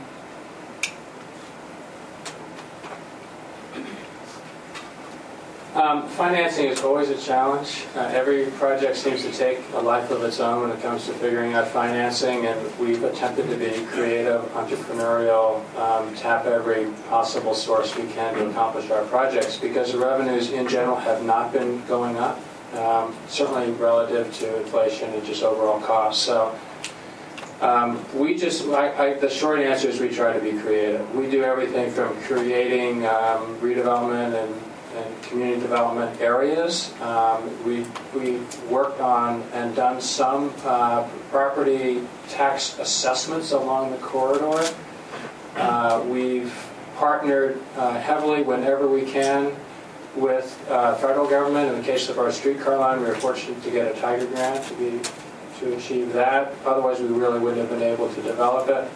[5.78, 7.86] Um, financing is always a challenge.
[7.96, 11.14] Uh, every project seems to take a life of its own when it comes to
[11.14, 17.96] figuring out financing, and we've attempted to be creative, entrepreneurial, um, tap every possible source
[17.96, 22.18] we can to accomplish our projects because the revenues in general have not been going
[22.18, 22.40] up,
[22.74, 26.26] um, certainly relative to inflation and just overall costs.
[26.26, 26.58] So
[27.62, 31.14] um, we just, I, I, the short answer is we try to be creative.
[31.14, 34.66] We do everything from creating um, redevelopment and,
[34.98, 36.93] and community development areas.
[37.02, 44.68] Um, we, we've worked on and done some uh, property tax assessments along the corridor.
[45.56, 46.54] Uh, we've
[46.98, 49.56] partnered uh, heavily whenever we can
[50.16, 51.70] with uh, federal government.
[51.70, 54.66] In the case of our streetcar line, we were fortunate to get a Tiger grant
[54.68, 55.00] to be
[55.60, 56.54] to achieve that.
[56.66, 58.89] Otherwise, we really wouldn't have been able to develop it.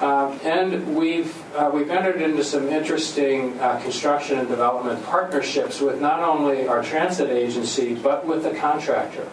[0.00, 6.00] Um, and we've uh, we've entered into some interesting uh, construction and development partnerships with
[6.00, 9.28] not only our transit agency but with the contractor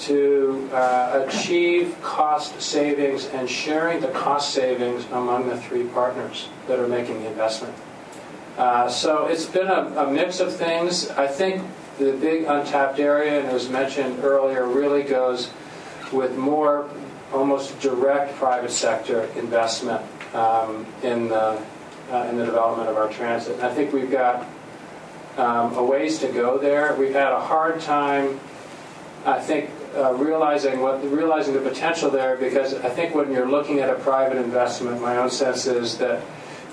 [0.00, 6.78] to uh, achieve cost savings and sharing the cost savings among the three partners that
[6.78, 7.74] are making the investment.
[8.58, 11.08] Uh, so it's been a, a mix of things.
[11.10, 11.64] I think
[11.98, 15.50] the big untapped area, and it was mentioned earlier, really goes
[16.12, 16.88] with more
[17.32, 20.02] almost direct private sector investment
[20.34, 21.60] um, in, the,
[22.10, 23.54] uh, in the development of our transit.
[23.54, 24.46] And I think we've got
[25.36, 26.94] um, a ways to go there.
[26.94, 28.40] We've had a hard time,
[29.24, 33.80] I think, uh, realizing what realizing the potential there because I think when you're looking
[33.80, 36.22] at a private investment, my own sense is that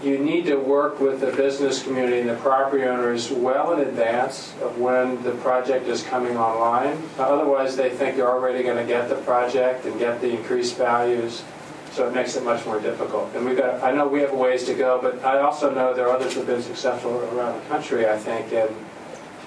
[0.06, 4.54] you need to work with the business community and the property owners well in advance
[4.62, 7.02] of when the project is coming online.
[7.18, 11.44] Otherwise, they think they're already going to get the project and get the increased values,
[11.92, 13.34] so it makes it much more difficult.
[13.36, 16.08] And we've got, I know we have ways to go, but I also know there
[16.08, 18.68] are others who have been successful around the country, I think, in,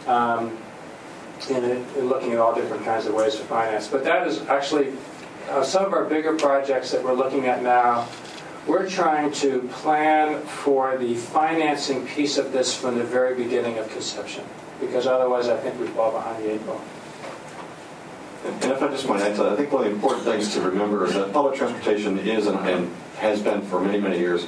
[0.09, 0.59] um,
[1.49, 3.87] in, in looking at all different kinds of ways to finance.
[3.87, 4.93] But that is actually
[5.51, 8.09] uh, some of our bigger projects that we're looking at now
[8.67, 13.91] we're trying to plan for the financing piece of this from the very beginning of
[13.91, 14.45] conception,
[14.81, 16.81] because otherwise I think we fall behind the eight ball.
[18.45, 20.55] And if I just might add to that, I think one of the important things
[20.55, 24.47] to remember is that public transportation is and, and has been for many, many years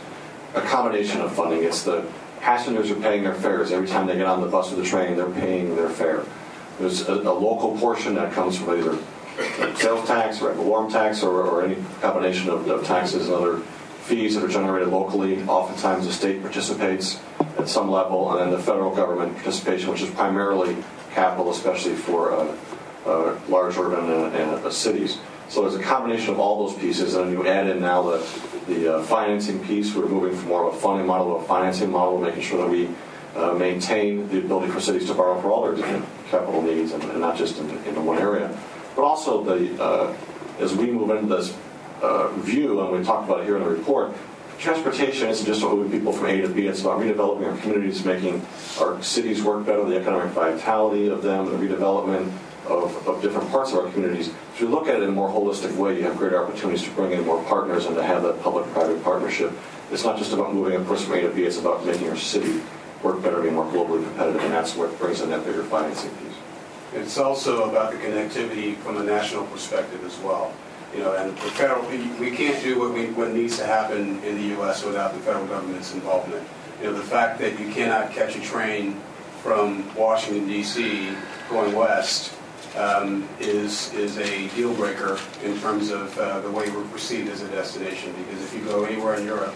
[0.54, 1.64] a combination of funding.
[1.64, 2.04] It's the
[2.40, 3.72] passengers are paying their fares.
[3.72, 6.24] Every time they get on the bus or the train, they're paying their fare.
[6.78, 8.98] There's a, a local portion that comes from either
[9.76, 13.60] sales tax, or warm tax, or, or any combination of, of taxes and other
[14.10, 15.40] fees that are generated locally.
[15.44, 17.20] Oftentimes the state participates
[17.58, 20.76] at some level, and then the federal government participation, which is primarily
[21.14, 22.56] capital, especially for uh,
[23.06, 25.18] uh, large urban and, and uh, cities.
[25.48, 28.18] So there's a combination of all those pieces, and you add in now the,
[28.66, 29.94] the uh, financing piece.
[29.94, 32.70] We're moving from more of a funding model to a financing model, making sure that
[32.70, 32.88] we
[33.36, 37.02] uh, maintain the ability for cities to borrow for all their different capital needs, and,
[37.04, 38.56] and not just in, in one area.
[38.96, 40.16] But also, the uh,
[40.58, 41.56] as we move into this
[42.02, 44.14] uh, view, and we talked about it here in the report,
[44.58, 46.66] transportation isn't just moving people from A to B.
[46.66, 48.46] It's about redeveloping our communities, making
[48.78, 52.30] our cities work better, the economic vitality of them, the redevelopment
[52.66, 54.28] of, of different parts of our communities.
[54.54, 56.90] If you look at it in a more holistic way, you have greater opportunities to
[56.90, 59.52] bring in more partners and to have that public-private partnership.
[59.90, 62.16] It's not just about moving a person from A to B, it's about making our
[62.16, 62.60] city
[63.02, 66.36] work better, be more globally competitive, and that's what brings in that bigger financing piece.
[66.92, 70.52] It's also about the connectivity from a national perspective as well.
[70.94, 71.86] You know, and the federal,
[72.18, 74.84] we can't do what we, what needs to happen in the U.S.
[74.84, 76.46] without the federal government's involvement.
[76.80, 79.00] You know, the fact that you cannot catch a train
[79.42, 81.10] from Washington D.C.
[81.48, 82.34] going west
[82.76, 87.42] um, is is a deal breaker in terms of uh, the way we're perceived as
[87.42, 88.12] a destination.
[88.16, 89.54] Because if you go anywhere in Europe,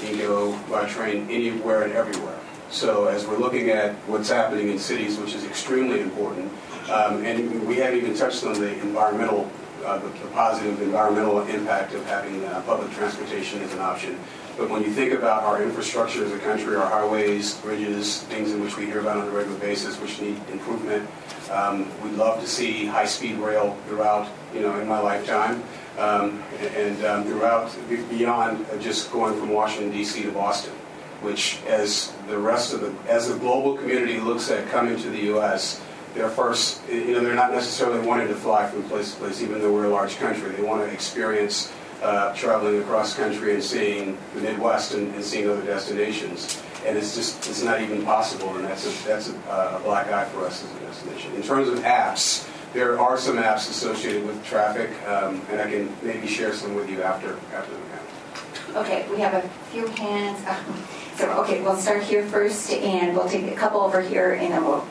[0.00, 2.38] you can go by train anywhere and everywhere.
[2.70, 6.52] So as we're looking at what's happening in cities, which is extremely important,
[6.90, 9.50] um, and we haven't even touched on the environmental,
[9.84, 14.18] uh, the, the, positive environmental impact of having uh, public transportation as an option.
[14.56, 18.62] But when you think about our infrastructure as a country, our highways, bridges, things in
[18.62, 21.08] which we hear about on a regular basis, which need improvement,
[21.50, 25.62] um, we'd love to see high-speed rail throughout, you know, in my lifetime,
[25.98, 26.42] um,
[26.76, 27.74] and um, throughout
[28.10, 30.22] beyond just going from Washington D.C.
[30.22, 30.72] to Boston
[31.20, 35.18] which as the rest of the, as the global community looks at coming to the
[35.24, 35.80] U.S.,
[36.18, 39.60] they're first, you know, they're not necessarily wanting to fly from place to place, even
[39.60, 40.50] though we're a large country.
[40.50, 45.48] They want to experience uh, traveling across country and seeing the Midwest and, and, seeing
[45.48, 46.62] other destinations.
[46.84, 50.24] And it's just, it's not even possible, and that's a, that's a, a black eye
[50.26, 51.34] for us as a destination.
[51.34, 55.94] In terms of apps, there are some apps associated with traffic, um, and I can
[56.02, 58.76] maybe share some with you after, after the event.
[58.76, 60.44] Okay, we have a few hands.
[61.18, 64.64] So, okay, we'll start here first, and we'll take a couple over here, and then
[64.64, 64.86] we'll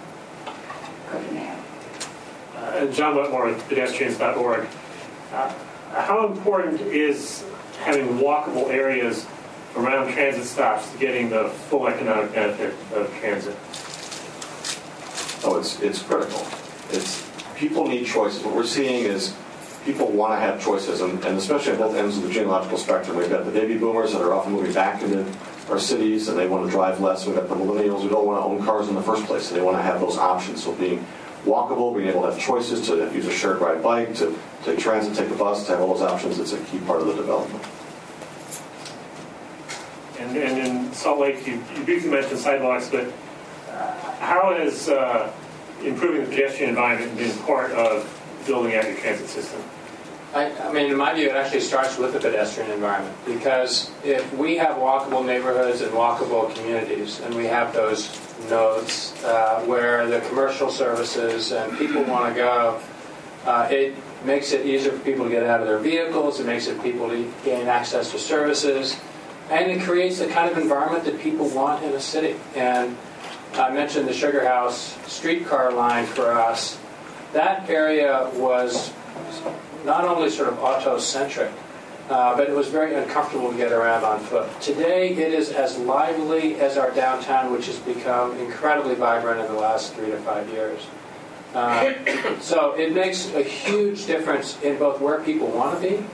[1.10, 4.68] Uh, John Wetmore, pedestrians.org.
[5.34, 5.54] Uh,
[5.92, 7.46] how important is
[7.80, 9.26] having walkable areas
[9.76, 13.56] around transit stops to getting the full economic benefit of transit?
[15.46, 16.46] Oh, it's, it's critical.
[16.90, 18.44] It's, people need choices.
[18.44, 19.36] What we're seeing is
[19.86, 23.18] people want to have choices, and, and especially at both ends of the genealogical spectrum.
[23.18, 25.26] We've got the baby boomers that are often moving back into
[25.70, 27.26] our cities and they want to drive less.
[27.26, 29.62] We've got the millennials who don't want to own cars in the first place, they
[29.62, 30.64] want to have those options.
[30.64, 31.06] So being
[31.46, 35.16] walkable, being able to have choices to use a shared ride bike, to take transit,
[35.16, 37.64] take a bus, to have all those options, it's a key part of the development.
[40.20, 43.08] And, and in Salt Lake, you, you briefly mentioned sidewalks, but
[43.70, 45.32] uh, how has uh,
[45.84, 48.14] improving the pedestrian environment been part of
[48.46, 49.62] building out your transit system?
[50.34, 54.32] I, I, mean, in my view, it actually starts with the pedestrian environment because if
[54.34, 58.20] we have walkable neighborhoods and walkable communities, and we have those
[58.50, 62.82] nodes uh, where the commercial services and people want to go,
[63.46, 66.40] uh, it makes it easier for people to get out of their vehicles.
[66.40, 69.00] It makes it people to gain access to services,
[69.50, 72.36] and it creates the kind of environment that people want in a city.
[72.54, 72.98] And
[73.54, 76.78] I mentioned the Sugar House streetcar line for us.
[77.32, 78.92] That area was
[79.88, 81.52] not only sort of auto-centric,
[82.10, 84.48] uh, but it was very uncomfortable to get around on foot.
[84.62, 89.60] Today, it is as lively as our downtown, which has become incredibly vibrant in the
[89.60, 90.86] last three to five years.
[91.54, 91.94] Uh,
[92.40, 96.06] so it makes a huge difference in both where people want to be.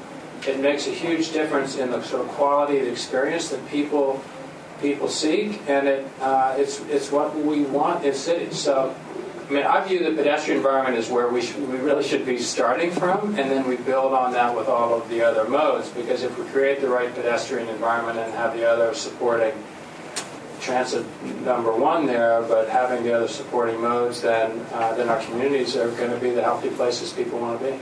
[0.49, 4.23] It makes a huge difference in the sort of quality of experience that people
[4.81, 8.59] people seek, and it uh, it's it's what we want in cities.
[8.59, 8.93] So
[9.53, 13.35] mean, I view the pedestrian environment as where we, we really should be starting from,
[13.39, 15.89] and then we build on that with all of the other modes.
[15.89, 19.53] Because if we create the right pedestrian environment and have the other supporting
[20.63, 21.05] transit
[21.41, 25.89] number one there, but having the other supporting modes, then uh, then our communities are
[25.91, 27.79] going to be the healthy places people want to be.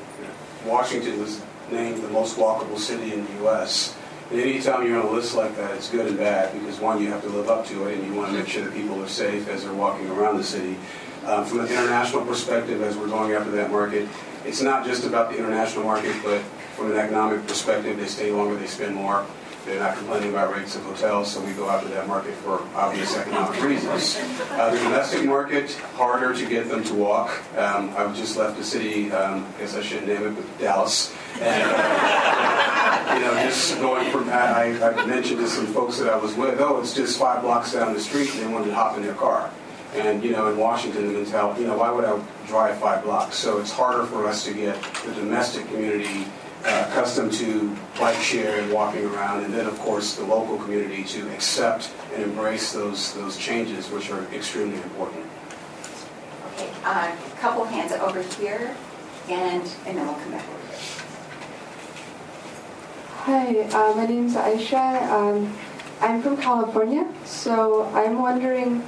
[0.65, 1.41] Washington was
[1.71, 3.95] named the most walkable city in the U.S.
[4.31, 7.09] And anytime you're on a list like that, it's good and bad because one, you
[7.09, 9.07] have to live up to it, and you want to make sure that people are
[9.07, 10.77] safe as they're walking around the city.
[11.23, 14.07] Uh, from an international perspective, as we're going after that market,
[14.43, 16.41] it's not just about the international market, but
[16.75, 19.25] from an economic perspective, they stay longer, they spend more.
[19.65, 23.15] They're not complaining about rates of hotels, so we go after that market for obvious
[23.15, 24.17] economic reasons.
[24.49, 27.29] Uh, the domestic market, harder to get them to walk.
[27.55, 31.13] Um, I've just left the city, um, I guess I shouldn't name it, but Dallas.
[31.39, 36.11] And, uh, you know, just going from that, I, I mentioned to some folks that
[36.11, 38.73] I was with, oh, it's just five blocks down the street, and they wanted to
[38.73, 39.51] hop in their car.
[39.93, 42.17] And, you know, in Washington, the tell, you know, why would I
[42.47, 43.35] drive five blocks?
[43.35, 46.25] So it's harder for us to get the domestic community
[46.63, 51.03] uh, accustomed to bike share and walking around, and then, of course, the local community
[51.03, 55.25] to accept and embrace those, those changes, which are extremely important.
[56.53, 58.75] Okay, a uh, couple hands over here,
[59.27, 61.01] and, and then we'll come back over here.
[63.23, 65.01] Hi, uh, my name is Aisha.
[65.09, 65.53] Um,
[65.99, 68.83] I'm from California, so I'm wondering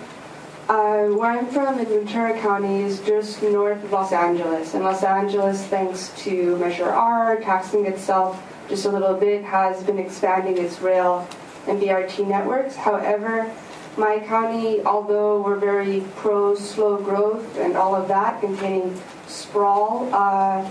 [0.70, 4.74] Uh, where I'm from in Ventura County is just north of Los Angeles.
[4.74, 10.00] And Los Angeles, thanks to Measure R, taxing itself just a little bit, has been
[10.00, 11.28] expanding its rail
[11.68, 12.78] and BRT networks.
[12.78, 13.54] However,
[13.98, 18.98] my county, although we're very pro slow growth and all of that, containing
[19.28, 20.66] sprawl, uh,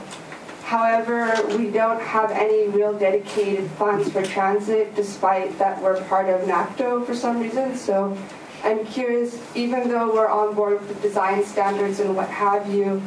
[0.64, 6.47] however, we don't have any real dedicated funds for transit, despite that we're part of
[6.47, 7.76] NACTO for some reason.
[7.76, 8.16] So
[8.65, 13.03] I'm curious, even though we're on board with the design standards and what have you,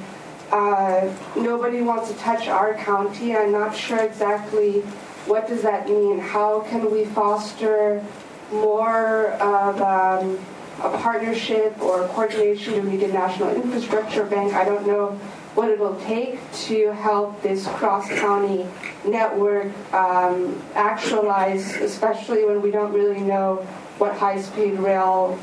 [0.52, 3.36] uh, nobody wants to touch our county.
[3.36, 4.82] I'm not sure exactly
[5.28, 6.20] what does that mean.
[6.20, 8.04] How can we foster
[8.52, 10.38] more of um,
[10.84, 14.54] a partnership or coordination meet a national infrastructure bank?
[14.54, 15.20] I don't know
[15.56, 18.68] what it'll take to help this cross-county
[19.06, 23.66] network um, actualize, especially when we don't really know
[23.98, 25.40] what high-speed rail,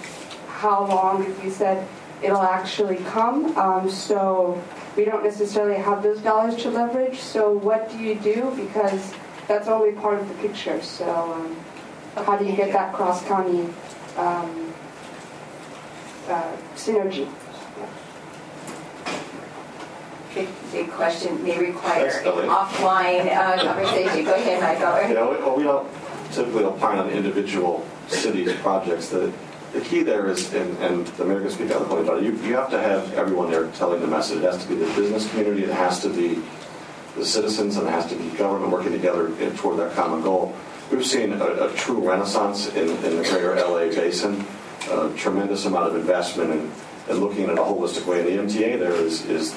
[0.49, 1.87] how long, as you said,
[2.23, 3.57] it'll actually come.
[3.57, 4.63] Um, so
[4.97, 7.19] we don't necessarily have those dollars to leverage.
[7.19, 8.53] So what do you do?
[8.57, 9.15] Because
[9.49, 10.81] that's only part of the picture.
[10.83, 13.63] So um, how do you get that cross-county
[14.17, 14.75] um,
[16.29, 17.29] uh, synergy?
[20.35, 24.25] Big, big question may require an offline uh, conversation.
[24.25, 25.15] Go ahead, Michael.
[25.15, 25.91] Yeah, we, well, we don't
[26.31, 29.09] typically opine on individual cities' projects.
[29.09, 29.33] The,
[29.73, 32.55] the key there is, and, and the mayor can speak point about it, you, you
[32.55, 34.39] have to have everyone there telling the message.
[34.39, 36.43] It has to be the business community, it has to be
[37.17, 40.55] the citizens, and it has to be government working together in- toward that common goal.
[40.91, 44.45] We've seen a, a true renaissance in, in the greater LA basin,
[44.91, 46.73] a tremendous amount of investment and,
[47.09, 48.21] and looking at a holistic way.
[48.37, 49.57] And the MTA there is, is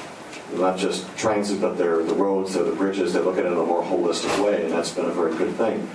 [0.54, 3.58] not just transit, but they're the roads, they're the bridges, they look at it in
[3.58, 5.90] a more holistic way, and that's been a very good thing.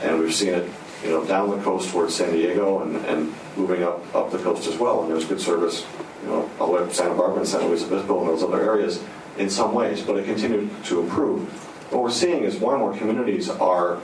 [0.00, 0.70] And we've seen it,
[1.04, 4.66] you know, down the coast towards San Diego and, and moving up, up the coast
[4.66, 5.02] as well.
[5.02, 5.86] And there's good service,
[6.22, 8.62] you know, all the way up Santa Barbara and San Luis Obispo and those other
[8.62, 9.04] areas
[9.36, 11.46] in some ways, but it continued to improve.
[11.92, 14.00] What we're seeing is more and more communities are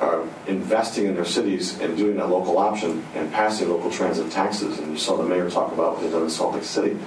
[0.00, 4.78] are investing in their cities and doing that local option and passing local transit taxes.
[4.78, 6.98] And you saw the mayor talk about what they've done in Salt Lake City.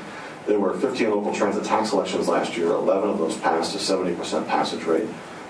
[0.47, 2.69] There were 15 local transit tax elections last year.
[2.69, 5.07] 11 of those passed a 70% passage rate.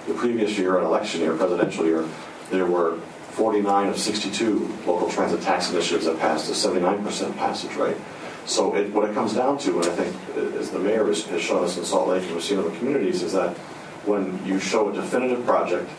[0.07, 2.05] The previous year, an election year, presidential year,
[2.49, 2.99] there were
[3.31, 7.97] 49 of 62 local transit tax initiatives that passed a 79% passage rate.
[8.45, 11.25] So it, what it comes down to, and I think uh, as the mayor has,
[11.27, 13.55] has shown us in Salt Lake and we've seen other communities, is that
[14.05, 15.89] when you show a definitive project,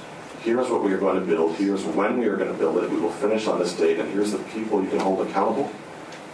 [0.42, 2.90] here's what we are going to build, here's when we are going to build it,
[2.90, 5.70] we will finish on this date, and here's the people you can hold accountable,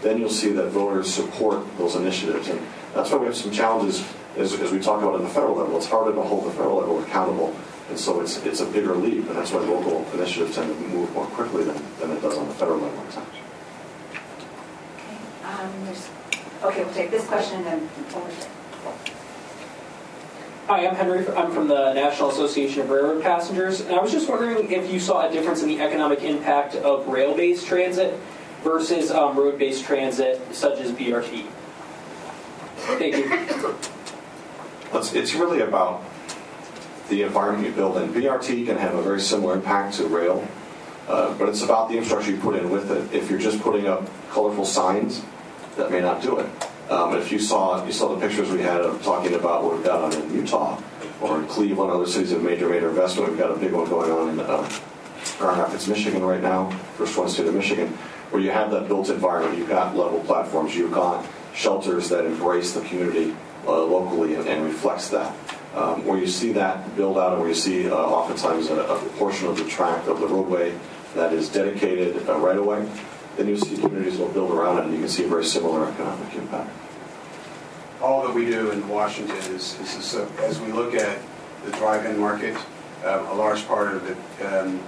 [0.03, 2.49] then you'll see that voters support those initiatives.
[2.49, 2.61] And
[2.95, 5.77] that's why we have some challenges as, as we talk about at the federal level.
[5.77, 7.55] It's harder to hold the federal level accountable,
[7.89, 11.13] and so it's, it's a bigger leap, and that's why local initiatives tend to move
[11.13, 13.29] more quickly than, than it does on the federal level at times.
[15.45, 15.95] Um,
[16.65, 18.49] Okay, we'll take this question and then over there.
[20.69, 21.29] Hi, I'm Henry.
[21.29, 24.99] I'm from the National Association of Railroad Passengers, and I was just wondering if you
[24.99, 28.19] saw a difference in the economic impact of rail-based transit
[28.65, 31.47] versus um, road-based transit, such as BRT.
[32.99, 33.75] Thank you.
[34.93, 36.03] It's, it's really about
[37.09, 38.13] the environment you build in.
[38.13, 40.47] BRT can have a very similar impact to rail,
[41.09, 43.15] uh, but it's about the infrastructure you put in with it.
[43.15, 45.23] If you're just putting up colorful signs,
[45.77, 46.47] that may not do it.
[46.91, 49.85] Um, if you saw you saw the pictures we had of talking about what we've
[49.85, 50.81] got on in Utah
[51.21, 54.11] or in Cleveland, other cities of major major investment, we've got a big one going
[54.11, 54.69] on in uh,
[55.39, 57.89] Grand Rapids, Michigan right now, first one state of Michigan,
[58.31, 59.59] where you have that built environment.
[59.59, 63.35] You've got level platforms, you've got shelters that embrace the community
[63.67, 65.35] uh, locally and, and reflects that.
[65.77, 68.99] Um, where you see that build out, and where you see uh, oftentimes a, a
[69.19, 70.73] portion of the track of the roadway
[71.15, 72.89] that is dedicated uh, right-of-way,
[73.37, 75.87] then you see communities will build around it, and you can see a very similar
[75.87, 76.71] economic impact.
[78.01, 81.19] all that we do in Washington is, is as we look at
[81.65, 82.57] the drive-in market,
[83.05, 84.81] um, a large part of it, um,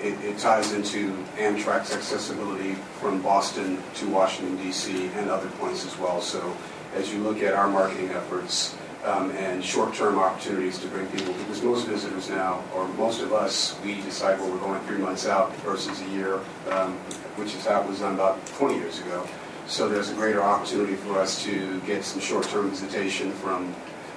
[0.00, 5.08] it, it ties into Amtrak's accessibility from Boston to Washington D.C.
[5.16, 6.20] and other points as well.
[6.20, 6.56] So
[6.94, 11.62] as you look at our marketing efforts um, and short-term opportunities to bring people, because
[11.62, 15.54] most visitors now, or most of us, we decide where we're going three months out
[15.56, 16.40] versus a year,
[16.70, 16.92] um,
[17.36, 19.26] which is how it was done about 20 years ago.
[19.66, 23.74] So there's a greater opportunity for us to get some short-term visitation from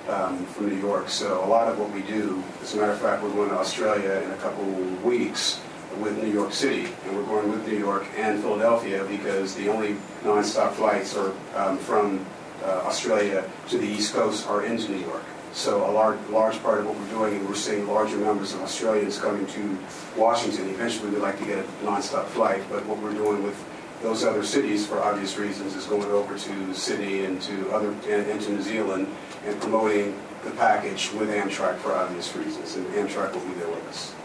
[0.10, 1.10] um, from New York.
[1.10, 3.58] So a lot of what we do, as a matter of fact, we're going to
[3.58, 4.66] Australia in a couple
[5.02, 5.62] weeks
[6.00, 9.96] with New York City, and we're going with New York and Philadelphia because the only
[10.24, 12.26] nonstop flights are um, from
[12.64, 15.24] Uh, Australia to the East Coast are into New York.
[15.52, 18.62] So a large, large part of what we're doing, and we're seeing larger numbers of
[18.62, 19.78] Australians coming to
[20.18, 20.70] Washington.
[20.70, 23.62] Eventually, we'd like to get a nonstop flight, but what we're doing with
[24.02, 28.28] those other cities, for obvious reasons, is going over to Sydney and to other and,
[28.30, 29.08] and to New Zealand
[29.46, 32.76] and promoting the package with Amtrak for obvious reasons.
[32.76, 34.16] And Amtrak will be there with us.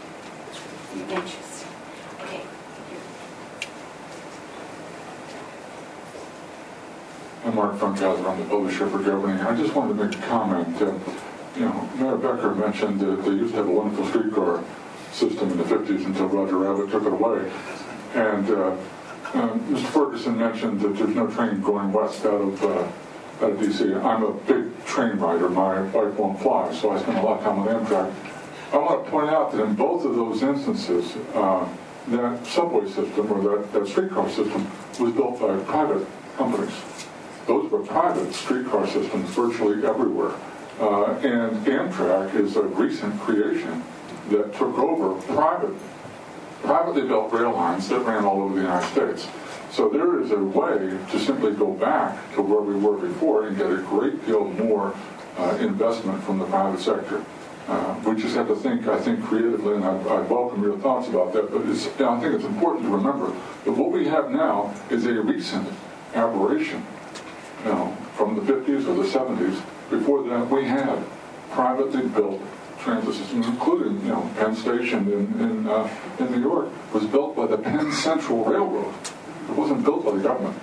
[0.93, 1.69] Interesting.
[2.21, 2.43] Okay.
[7.49, 9.39] I'm Mark Funkhouser, I'm the publisher for Governing.
[9.39, 10.79] I just wanted to make a comment.
[10.79, 10.93] Uh,
[11.55, 14.63] you know, Mayor Becker mentioned that they used to have a wonderful streetcar
[15.11, 17.51] system in the 50s until Roger Rabbit took it away.
[18.13, 18.77] And uh,
[19.33, 19.85] uh, Mr.
[19.87, 22.87] Ferguson mentioned that there's no train going west out of uh,
[23.43, 23.95] out of D.C.
[23.95, 25.49] I'm a big train rider.
[25.49, 28.13] My bike won't fly, so I spend a lot of time with Amtrak.
[28.73, 31.67] I want to point out that in both of those instances, uh,
[32.09, 34.69] that subway system or that, that streetcar system
[34.99, 36.05] was built by private
[36.37, 36.75] companies.
[37.49, 40.35] Those were private streetcar systems virtually everywhere.
[40.79, 43.83] Uh, and Amtrak is a recent creation
[44.29, 45.73] that took over private,
[46.61, 49.27] privately built rail lines that ran all over the United States.
[49.71, 53.57] So there is a way to simply go back to where we were before and
[53.57, 54.93] get a great deal more
[55.39, 57.25] uh, investment from the private sector.
[57.67, 61.07] Uh, we just have to think, I think, creatively, and I, I welcome your thoughts
[61.07, 61.49] about that.
[61.51, 63.35] But I think it's important to remember
[63.65, 65.67] that what we have now is a recent
[66.13, 66.85] aberration.
[67.65, 69.61] Know, from the 50s or the 70s.
[69.89, 71.03] Before that, we had
[71.51, 72.41] privately built
[72.79, 75.89] transit systems, including, you know, Penn Station in in, uh,
[76.19, 78.93] in New York was built by the Penn Central Railroad.
[79.49, 80.57] It wasn't built by the government.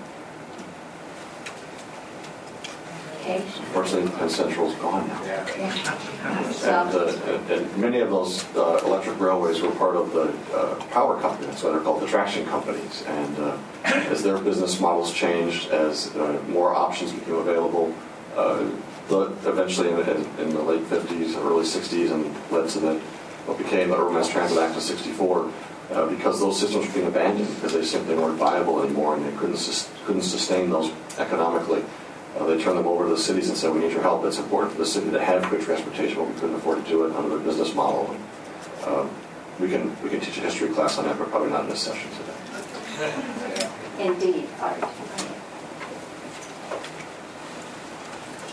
[3.27, 3.43] Okay.
[3.43, 5.21] Unfortunately, Penn Central's gone now.
[6.23, 10.33] And, So, uh, and- and many of those uh, electric railways were part of the
[10.57, 13.03] uh, power company, so they're called the traction companies.
[13.09, 17.93] And uh, as their business models changed, as uh, more options became available,
[18.37, 18.65] uh,
[19.09, 22.95] the, eventually in, in, in the late 50s, early 60s, and led to the,
[23.47, 25.51] what became the Urban Mass Transit Act of 64,
[25.93, 29.37] uh, because those systems were being abandoned because they simply weren't viable anymore and they
[29.37, 31.83] couldn't, sus- couldn't sustain those economically.
[32.37, 34.25] Uh, they turned them over to the cities and said, we need your help.
[34.25, 37.07] It's important for the city to have good transportation, but we couldn't afford to do
[37.07, 38.11] it under their business model.
[38.11, 38.25] And,
[38.85, 39.07] uh,
[39.59, 41.81] we can we can teach a history class on that, but probably not in this
[41.81, 43.69] session today.
[43.99, 44.79] indeed, Art.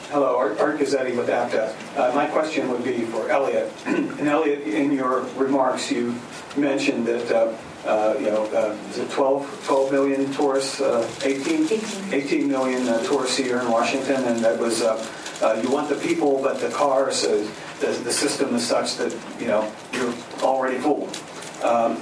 [0.09, 1.75] Hello, Art Art Guzzetti with APTA.
[1.97, 3.71] Uh, My question would be for Elliott.
[3.85, 6.15] And Elliott, in your remarks, you
[6.55, 7.53] mentioned that,
[7.85, 11.67] uh, you know, uh, is it 12 12 million tourists, uh, 18?
[12.13, 15.05] 18 million uh, tourists here in Washington, and that was, uh,
[15.41, 17.47] uh, you want the people, but the cars, uh,
[17.79, 21.09] the the system is such that, you know, you're already full.
[21.63, 22.01] Um,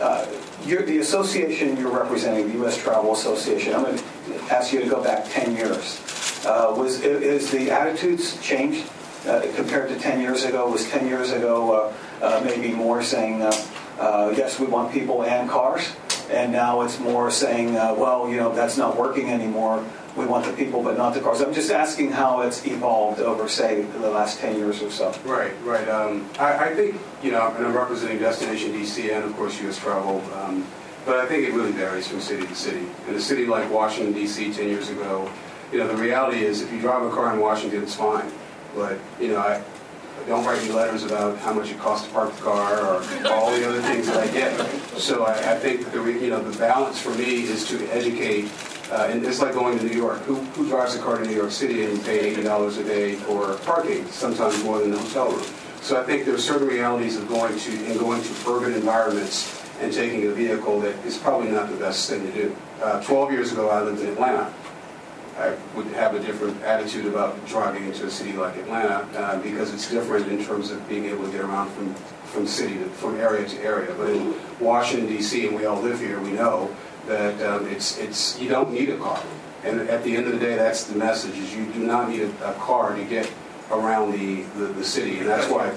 [0.00, 0.26] uh,
[0.64, 2.76] you're, the association you're representing, the U.S.
[2.76, 4.04] Travel Association, I'm going to
[4.50, 6.00] ask you to go back 10 years.
[6.44, 8.86] Uh, was is the attitudes changed
[9.26, 10.70] uh, compared to 10 years ago?
[10.70, 13.40] Was 10 years ago uh, uh, maybe more saying,
[13.98, 15.92] uh, yes, we want people and cars,
[16.30, 19.84] and now it's more saying, uh, well, you know, that's not working anymore.
[20.16, 21.40] We want the people, but not the cars.
[21.40, 25.14] I'm just asking how it's evolved over, say, the last 10 years or so.
[25.24, 25.88] Right, right.
[25.88, 29.78] Um, I, I think, you know, and I'm representing Destination DC and, of course, U.S.
[29.78, 30.66] Travel, um,
[31.04, 32.86] but I think it really varies from city to city.
[33.08, 34.52] In a city like Washington, D.C.
[34.52, 35.30] 10 years ago,
[35.72, 38.30] you know, the reality is if you drive a car in Washington, it's fine.
[38.74, 39.62] But, you know, I
[40.28, 43.02] don't write me letters about how much it costs to park the car or
[43.32, 44.54] all the other things that I get.
[44.98, 48.50] So I, I think the, you know, the balance for me is to educate
[48.90, 50.18] uh, and it's like going to New York.
[50.20, 53.54] Who, who drives a car to New York City and pay $80 a day for
[53.58, 55.44] parking, sometimes more than the hotel room?
[55.82, 59.62] So I think there are certain realities of going to and going to urban environments
[59.80, 62.56] and taking a vehicle that is probably not the best thing to do.
[62.82, 64.52] Uh, 12 years ago, I lived in Atlanta.
[65.38, 69.72] I would have a different attitude about driving into a city like Atlanta uh, because
[69.72, 73.20] it's different in terms of being able to get around from, from city to from
[73.20, 73.94] area to area.
[73.96, 75.46] But in Washington D.C.
[75.46, 76.74] and we all live here, we know
[77.06, 79.22] that um, it's it's you don't need a car.
[79.62, 82.22] And at the end of the day, that's the message: is you do not need
[82.22, 83.30] a, a car to get
[83.70, 85.72] around the, the, the city, and that's why.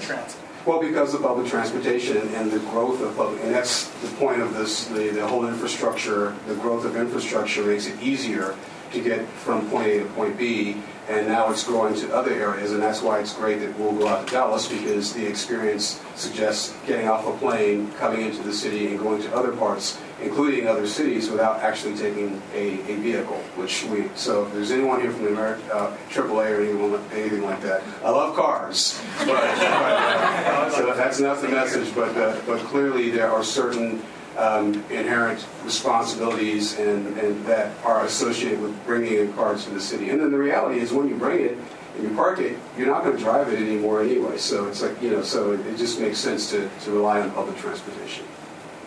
[0.64, 4.40] Well, because of public transportation and, and the growth of public, and that's the point
[4.40, 8.54] of this, the, the whole infrastructure, the growth of infrastructure makes it easier
[8.92, 10.76] to get from point A to point B,
[11.08, 14.06] and now it's growing to other areas, and that's why it's great that we'll go
[14.06, 18.86] out to Dallas because the experience suggests getting off a plane, coming into the city,
[18.88, 23.38] and going to other parts, including other cities, without actually taking a, a vehicle.
[23.56, 27.42] Which we so if there's anyone here from the American uh, AAA or anyone anything
[27.42, 31.94] like that, I love cars, but, but uh, so that's not the message.
[31.94, 34.02] But uh, but clearly there are certain
[34.36, 40.10] um, inherent responsibilities and, and that are associated with bringing a car to the city.
[40.10, 41.58] And then the reality is when you bring it
[41.96, 44.38] and you park it, you're not going to drive it anymore anyway.
[44.38, 47.30] So it's like, you know, so it, it just makes sense to, to rely on
[47.32, 48.24] public transportation.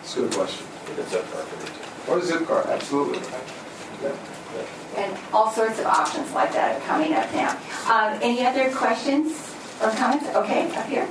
[0.00, 0.66] It's a good question.
[2.08, 3.18] Or a zip car, absolutely.
[4.02, 4.14] Yeah.
[4.96, 7.50] And all sorts of options like that are coming up now.
[7.90, 10.26] Um, any other questions or comments?
[10.34, 11.08] Okay, up here.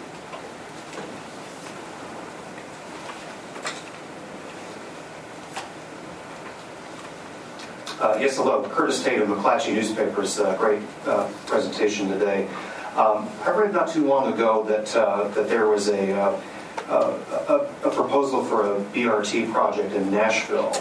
[8.05, 8.61] Uh, yes, hello.
[8.69, 10.39] Curtis Tate of McClatchy Newspapers.
[10.39, 12.47] Uh, great uh, presentation today.
[12.95, 16.39] Um, I read not too long ago that uh, that there was a, uh,
[16.87, 20.71] a, a proposal for a BRT project in Nashville,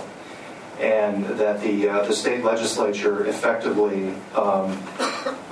[0.78, 4.78] and that the uh, the state legislature effectively um,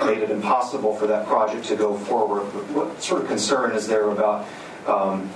[0.05, 2.43] made it impossible for that project to go forward.
[2.75, 4.47] What sort of concern is there about
[4.85, 5.27] um,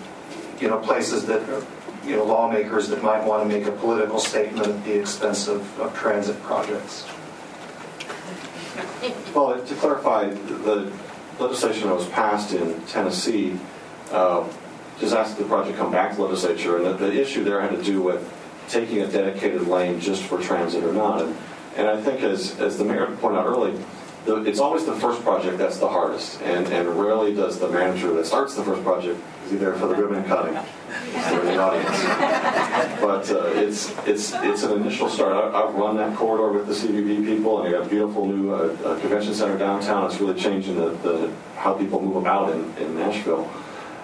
[0.60, 1.42] you know places that
[2.08, 5.80] you know, lawmakers that might want to make a political statement at the expense of,
[5.80, 7.06] of transit projects.
[9.34, 10.92] Well, to clarify, the
[11.40, 13.60] legislation that was passed in Tennessee
[14.12, 14.48] uh,
[15.00, 17.72] just asked the project come back to the legislature, and the, the, issue there had
[17.72, 18.34] to do with
[18.68, 21.22] taking a dedicated lane just for transit or not.
[21.22, 21.38] And,
[21.76, 23.78] and I think, as, as the mayor pointed out earlier,
[24.28, 28.14] the, it's always the first project that's the hardest, and, and rarely does the manager
[28.14, 33.00] that starts the first project is he there for the ribbon cutting or the audience.
[33.00, 35.34] But uh, it's it's it's an initial start.
[35.34, 38.54] I, have run that corridor with the CVB people, and they got a beautiful new
[38.54, 40.06] uh, uh, convention center downtown.
[40.06, 43.50] It's really changing the, the how people move about in, in Nashville,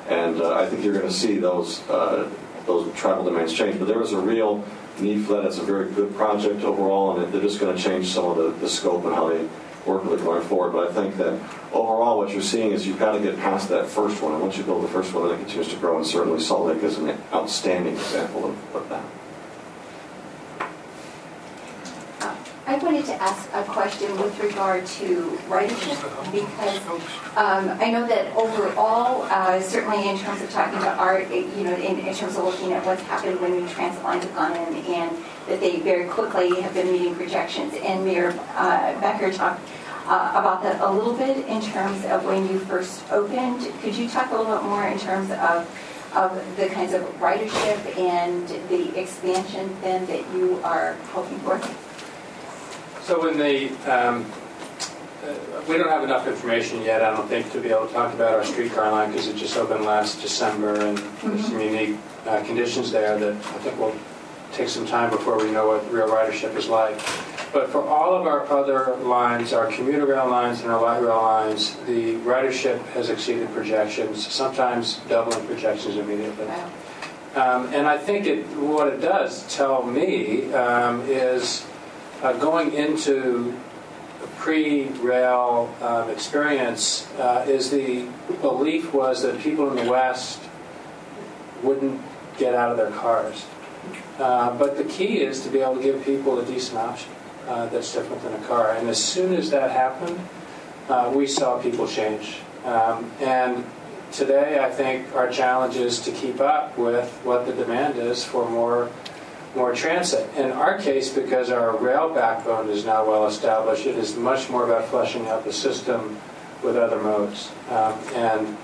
[0.08, 2.30] and uh, I think you're going to see those uh,
[2.66, 3.78] those travel demands change.
[3.78, 4.64] But there is a real
[5.00, 5.46] need for that.
[5.46, 8.52] It's a very good project overall, and they're just going to change some of the,
[8.60, 9.48] the scope and how they
[9.86, 10.72] work with it going forward.
[10.72, 11.40] But I think that
[11.72, 14.34] overall, what you're seeing is you've got to get past that first one.
[14.34, 15.98] And once you build the first one, it continues to grow.
[15.98, 19.04] And certainly Salt Lake is an outstanding example of, of that.
[22.66, 26.80] I wanted to ask a question with regard to ridership because
[27.36, 31.76] um, I know that overall, uh, certainly in terms of talking to Art, you know,
[31.76, 34.76] in, in, terms of looking at what's happened when new transit lines have gone in
[34.86, 35.12] and
[35.48, 37.74] that they very quickly have been meeting projections.
[37.84, 39.62] And Mayor uh, Becker talked
[40.06, 43.72] uh, about that a little bit in terms of when you first opened.
[43.82, 45.70] Could you talk a little bit more in terms of
[46.16, 51.60] of the kinds of ridership and the expansion then that you are hoping for?
[53.02, 54.26] So when the um,
[55.24, 58.14] uh, we don't have enough information yet, I don't think, to be able to talk
[58.14, 61.30] about our streetcar line because it just opened last December and mm-hmm.
[61.30, 61.98] there's some unique
[62.28, 63.96] uh, conditions there that I think will
[64.54, 66.96] take some time before we know what real ridership is like.
[67.52, 71.22] But for all of our other lines, our commuter rail lines and our light rail
[71.22, 76.48] lines, the ridership has exceeded projections, sometimes doubling projections immediately.
[77.36, 81.66] Um, and I think it, what it does tell me um, is
[82.22, 83.56] uh, going into
[84.24, 88.08] a pre-rail um, experience uh, is the
[88.42, 90.42] belief was that people in the West
[91.62, 92.02] wouldn't
[92.38, 93.46] get out of their cars.
[94.20, 97.12] Uh, but the key is to be able to give people a decent option
[97.48, 98.72] uh, that's different than a car.
[98.72, 100.20] And as soon as that happened,
[100.90, 102.38] uh, we saw people change.
[102.66, 103.66] Um, and
[104.12, 108.50] today, I think our challenge is to keep up with what the demand is for
[108.50, 108.90] more
[109.56, 110.28] more transit.
[110.36, 114.66] In our case, because our rail backbone is now well established, it is much more
[114.66, 116.18] about fleshing out the system
[116.64, 117.52] with other modes.
[117.70, 118.58] Um, and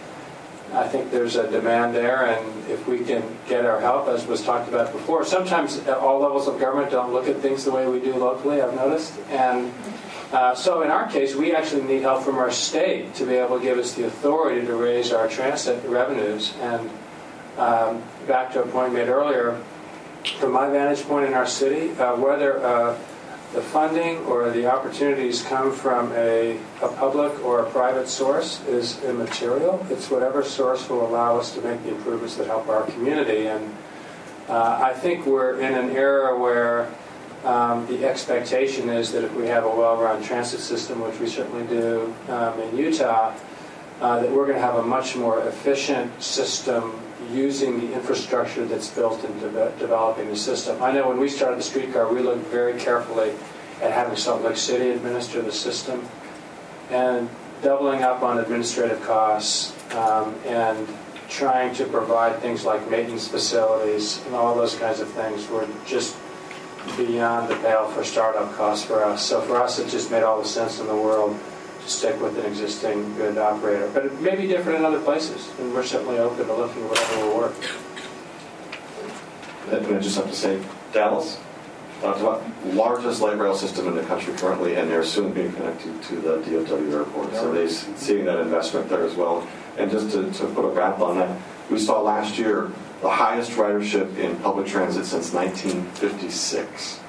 [0.73, 4.43] I think there's a demand there, and if we can get our help, as was
[4.43, 7.99] talked about before, sometimes all levels of government don't look at things the way we
[7.99, 9.17] do locally, I've noticed.
[9.29, 9.73] And
[10.31, 13.57] uh, so in our case, we actually need help from our state to be able
[13.57, 16.53] to give us the authority to raise our transit revenues.
[16.61, 16.89] And
[17.57, 19.59] um, back to a point made earlier,
[20.39, 22.97] from my vantage point in our city, uh, whether uh,
[23.53, 29.03] the funding or the opportunities come from a, a, public or a private source is
[29.03, 29.85] immaterial.
[29.89, 33.47] It's whatever source will allow us to make the improvements that help our community.
[33.47, 33.75] And
[34.47, 36.93] uh, I think we're in an era where
[37.43, 41.65] um, the expectation is that if we have a well-run transit system, which we certainly
[41.65, 43.33] do um, in Utah,
[43.99, 46.99] uh, that we're going to have a much more efficient system
[47.31, 50.81] using the infrastructure that's built into de- developing the system.
[50.81, 53.31] I know when we started the streetcar, we looked very carefully
[53.81, 56.07] at having Salt Lake City administer the system
[56.89, 57.29] and
[57.61, 60.87] doubling up on administrative costs um, and
[61.29, 66.17] trying to provide things like maintenance facilities and all those kinds of things were just
[66.97, 69.25] beyond the pale for startup costs for us.
[69.25, 71.37] So for us, it just made all the sense in the world
[71.85, 73.89] stick with an existing good operator.
[73.93, 76.89] But it may be different in other places, and we're certainly open to looking at
[76.89, 77.55] whatever will work.
[79.71, 80.61] And I just have to say,
[80.93, 81.37] Dallas,
[82.01, 86.15] Uh, largest light rail system in the country currently, and they're soon being connected to
[86.15, 87.33] the DFW airport.
[87.35, 89.45] So they're seeing that investment there as well.
[89.77, 91.37] And just to, to put a wrap on that,
[91.69, 96.99] we saw last year the highest ridership in public transit since 1956,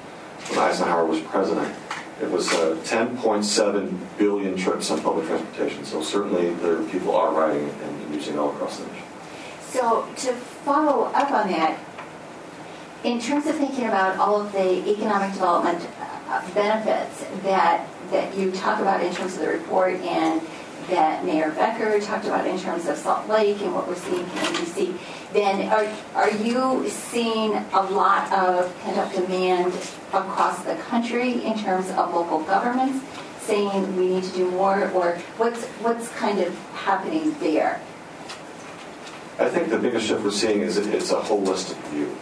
[0.49, 1.73] when Eisenhower was president.
[2.21, 5.85] It was uh, 10.7 billion trips on public transportation.
[5.85, 9.07] So certainly there people are riding and using all across the nation.
[9.61, 11.79] So to follow up on that,
[13.05, 15.89] in terms of thinking about all of the economic development
[16.29, 20.43] uh, benefits that that you talk about in terms of the report and
[20.89, 24.27] that Mayor Becker talked about in terms of Salt Lake and what we're seeing in
[24.27, 24.99] DC,
[25.33, 29.73] then are, are you seeing a lot of pent-up demand
[30.13, 33.05] across the country in terms of local governments
[33.41, 37.81] saying we need to do more, or what's, what's kind of happening there?
[39.39, 42.17] I think the biggest shift we're seeing is it, it's a holistic view.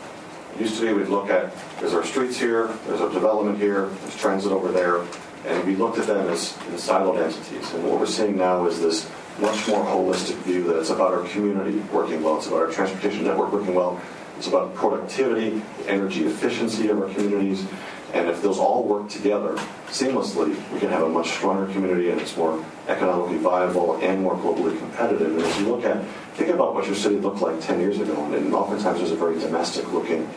[0.59, 4.16] Used to be we'd look at, there's our streets here, there's our development here, there's
[4.16, 5.05] transit over there,
[5.47, 7.72] and we looked at them as, as siloed entities.
[7.74, 9.10] And what we're seeing now is this
[9.40, 13.24] much more holistic view that it's about our community working well, it's about our transportation
[13.24, 14.01] network working well,
[14.36, 17.66] it's about productivity, energy efficiency of our communities,
[18.15, 19.55] and if those all work together
[19.89, 24.35] seamlessly, we can have a much stronger community and it's more economically viable and more
[24.35, 25.36] globally competitive.
[25.36, 26.02] And as you look at,
[26.35, 29.39] think about what your city looked like 10 years ago, and oftentimes there's a very
[29.39, 30.28] domestic looking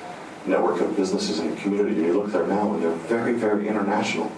[0.46, 1.96] network of businesses in your community.
[1.96, 4.32] And you look there now, and they're very, very international.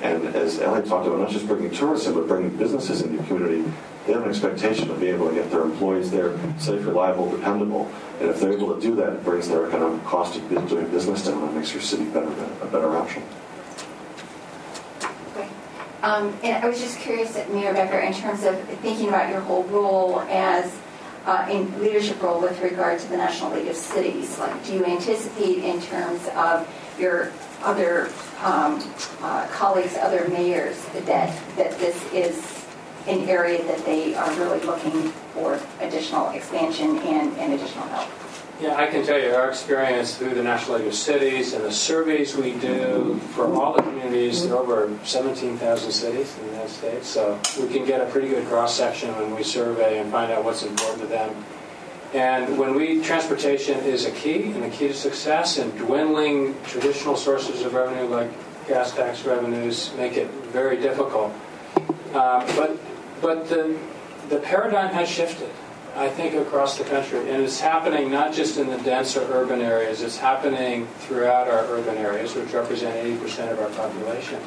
[0.00, 3.24] And as Elliott talked about, not just bringing tourists in, but bringing businesses into your
[3.24, 3.70] community,
[4.06, 7.90] they have an expectation of being able to get their employees there safe, reliable, dependable.
[8.20, 11.26] And if they're able to do that, it brings their economic cost of doing business
[11.26, 13.22] down and makes your city better, a better option.
[16.02, 19.64] Um, and I was just curious, Mayor Becker, in terms of thinking about your whole
[19.64, 20.78] role as
[21.26, 24.38] uh, in leadership role with regard to the National League of Cities.
[24.38, 26.66] Like, do you anticipate in terms of
[26.98, 28.10] your other
[28.42, 28.82] um,
[29.20, 31.06] uh, colleagues, other mayors, that
[31.56, 32.58] that this is
[33.06, 38.08] an area that they are really looking for additional expansion and, and additional help?
[38.60, 41.70] Yeah, I can tell you our experience through the National League of Cities and the
[41.70, 46.70] surveys we do from all the communities, there are over 17,000 cities in the United
[46.70, 50.32] States, so we can get a pretty good cross section when we survey and find
[50.32, 51.44] out what's important to them.
[52.14, 57.16] And when we, transportation is a key and a key to success, and dwindling traditional
[57.16, 58.30] sources of revenue like
[58.66, 61.32] gas tax revenues make it very difficult.
[62.14, 62.78] Uh, but
[63.20, 63.76] but the,
[64.28, 65.50] the paradigm has shifted.
[65.96, 67.18] I think, across the country.
[67.18, 71.96] And it's happening not just in the denser urban areas, it's happening throughout our urban
[71.96, 74.40] areas, which represent 80% of our population.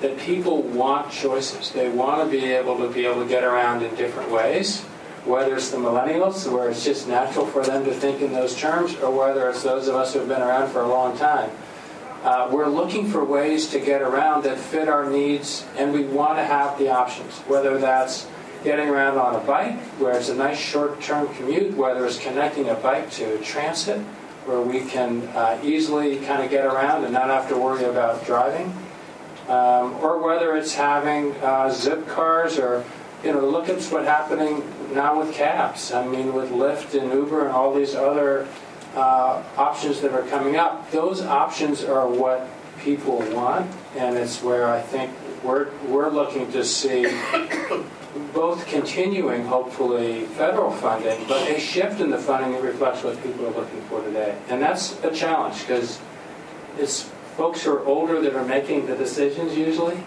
[0.00, 1.70] That people want choices.
[1.70, 4.84] They want to be able to be able to get around in different ways,
[5.24, 8.96] whether it's the millennials, where it's just natural for them to think in those terms,
[8.96, 11.50] or whether it's those of us who have been around for a long time.
[12.24, 16.38] Uh, we're looking for ways to get around that fit our needs, and we want
[16.38, 18.26] to have the options, whether that's
[18.64, 22.74] getting around on a bike, where it's a nice short-term commute, whether it's connecting a
[22.74, 23.98] bike to transit,
[24.46, 28.24] where we can uh, easily kind of get around and not have to worry about
[28.24, 28.72] driving,
[29.48, 32.84] um, or whether it's having uh, zip cars or
[33.24, 34.62] you know, look at what's happening
[34.94, 35.92] now with cabs.
[35.92, 38.46] I mean, with Lyft and Uber and all these other
[38.94, 40.90] uh, options that are coming up.
[40.90, 42.48] Those options are what
[42.80, 45.10] people want, and it's where I think
[45.42, 47.06] we're we're looking to see
[48.34, 53.46] both continuing, hopefully, federal funding, but a shift in the funding that reflects what people
[53.46, 54.36] are looking for today.
[54.48, 55.98] And that's a challenge because
[56.78, 59.98] it's folks who are older that are making the decisions usually.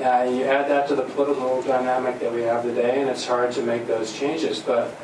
[0.00, 3.52] Uh, you add that to the political dynamic that we have today, and it's hard
[3.52, 4.60] to make those changes.
[4.60, 4.96] But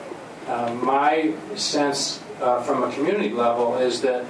[0.47, 4.25] uh, my sense uh, from a community level is that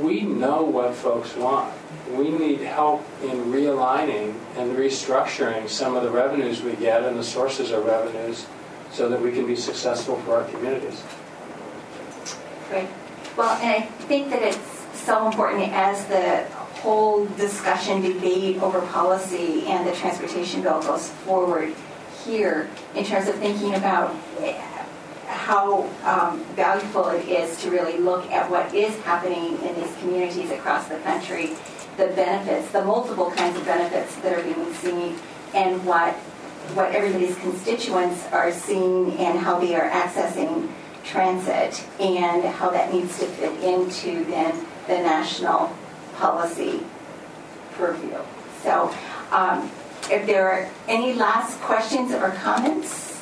[0.00, 1.72] we know what folks want
[2.16, 7.24] we need help in realigning and restructuring some of the revenues we get and the
[7.24, 8.46] sources of revenues
[8.90, 11.02] so that we can be successful for our communities.
[12.68, 12.88] Great.
[13.36, 14.58] Well, and I think that it's
[14.94, 16.46] so important as the
[16.80, 21.74] whole discussion, debate over policy and the transportation bill goes forward
[22.24, 24.14] here in terms of thinking about
[25.26, 30.50] how um, valuable it is to really look at what is happening in these communities
[30.50, 31.56] across the country
[31.96, 35.16] the benefits, the multiple kinds of benefits that are being seen,
[35.54, 36.14] and what
[36.74, 40.68] what everybody's constituents are seeing and how they are accessing
[41.02, 44.54] transit and how that needs to fit into then
[44.86, 45.74] the national
[46.20, 46.80] policy
[47.72, 48.18] purview.
[48.62, 48.94] So
[49.32, 49.70] um,
[50.10, 53.20] if there are any last questions or comments,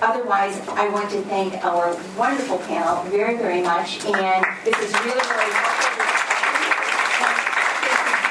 [0.00, 4.04] otherwise I want to thank our wonderful panel very, very much.
[4.06, 6.19] And this is really, really helpful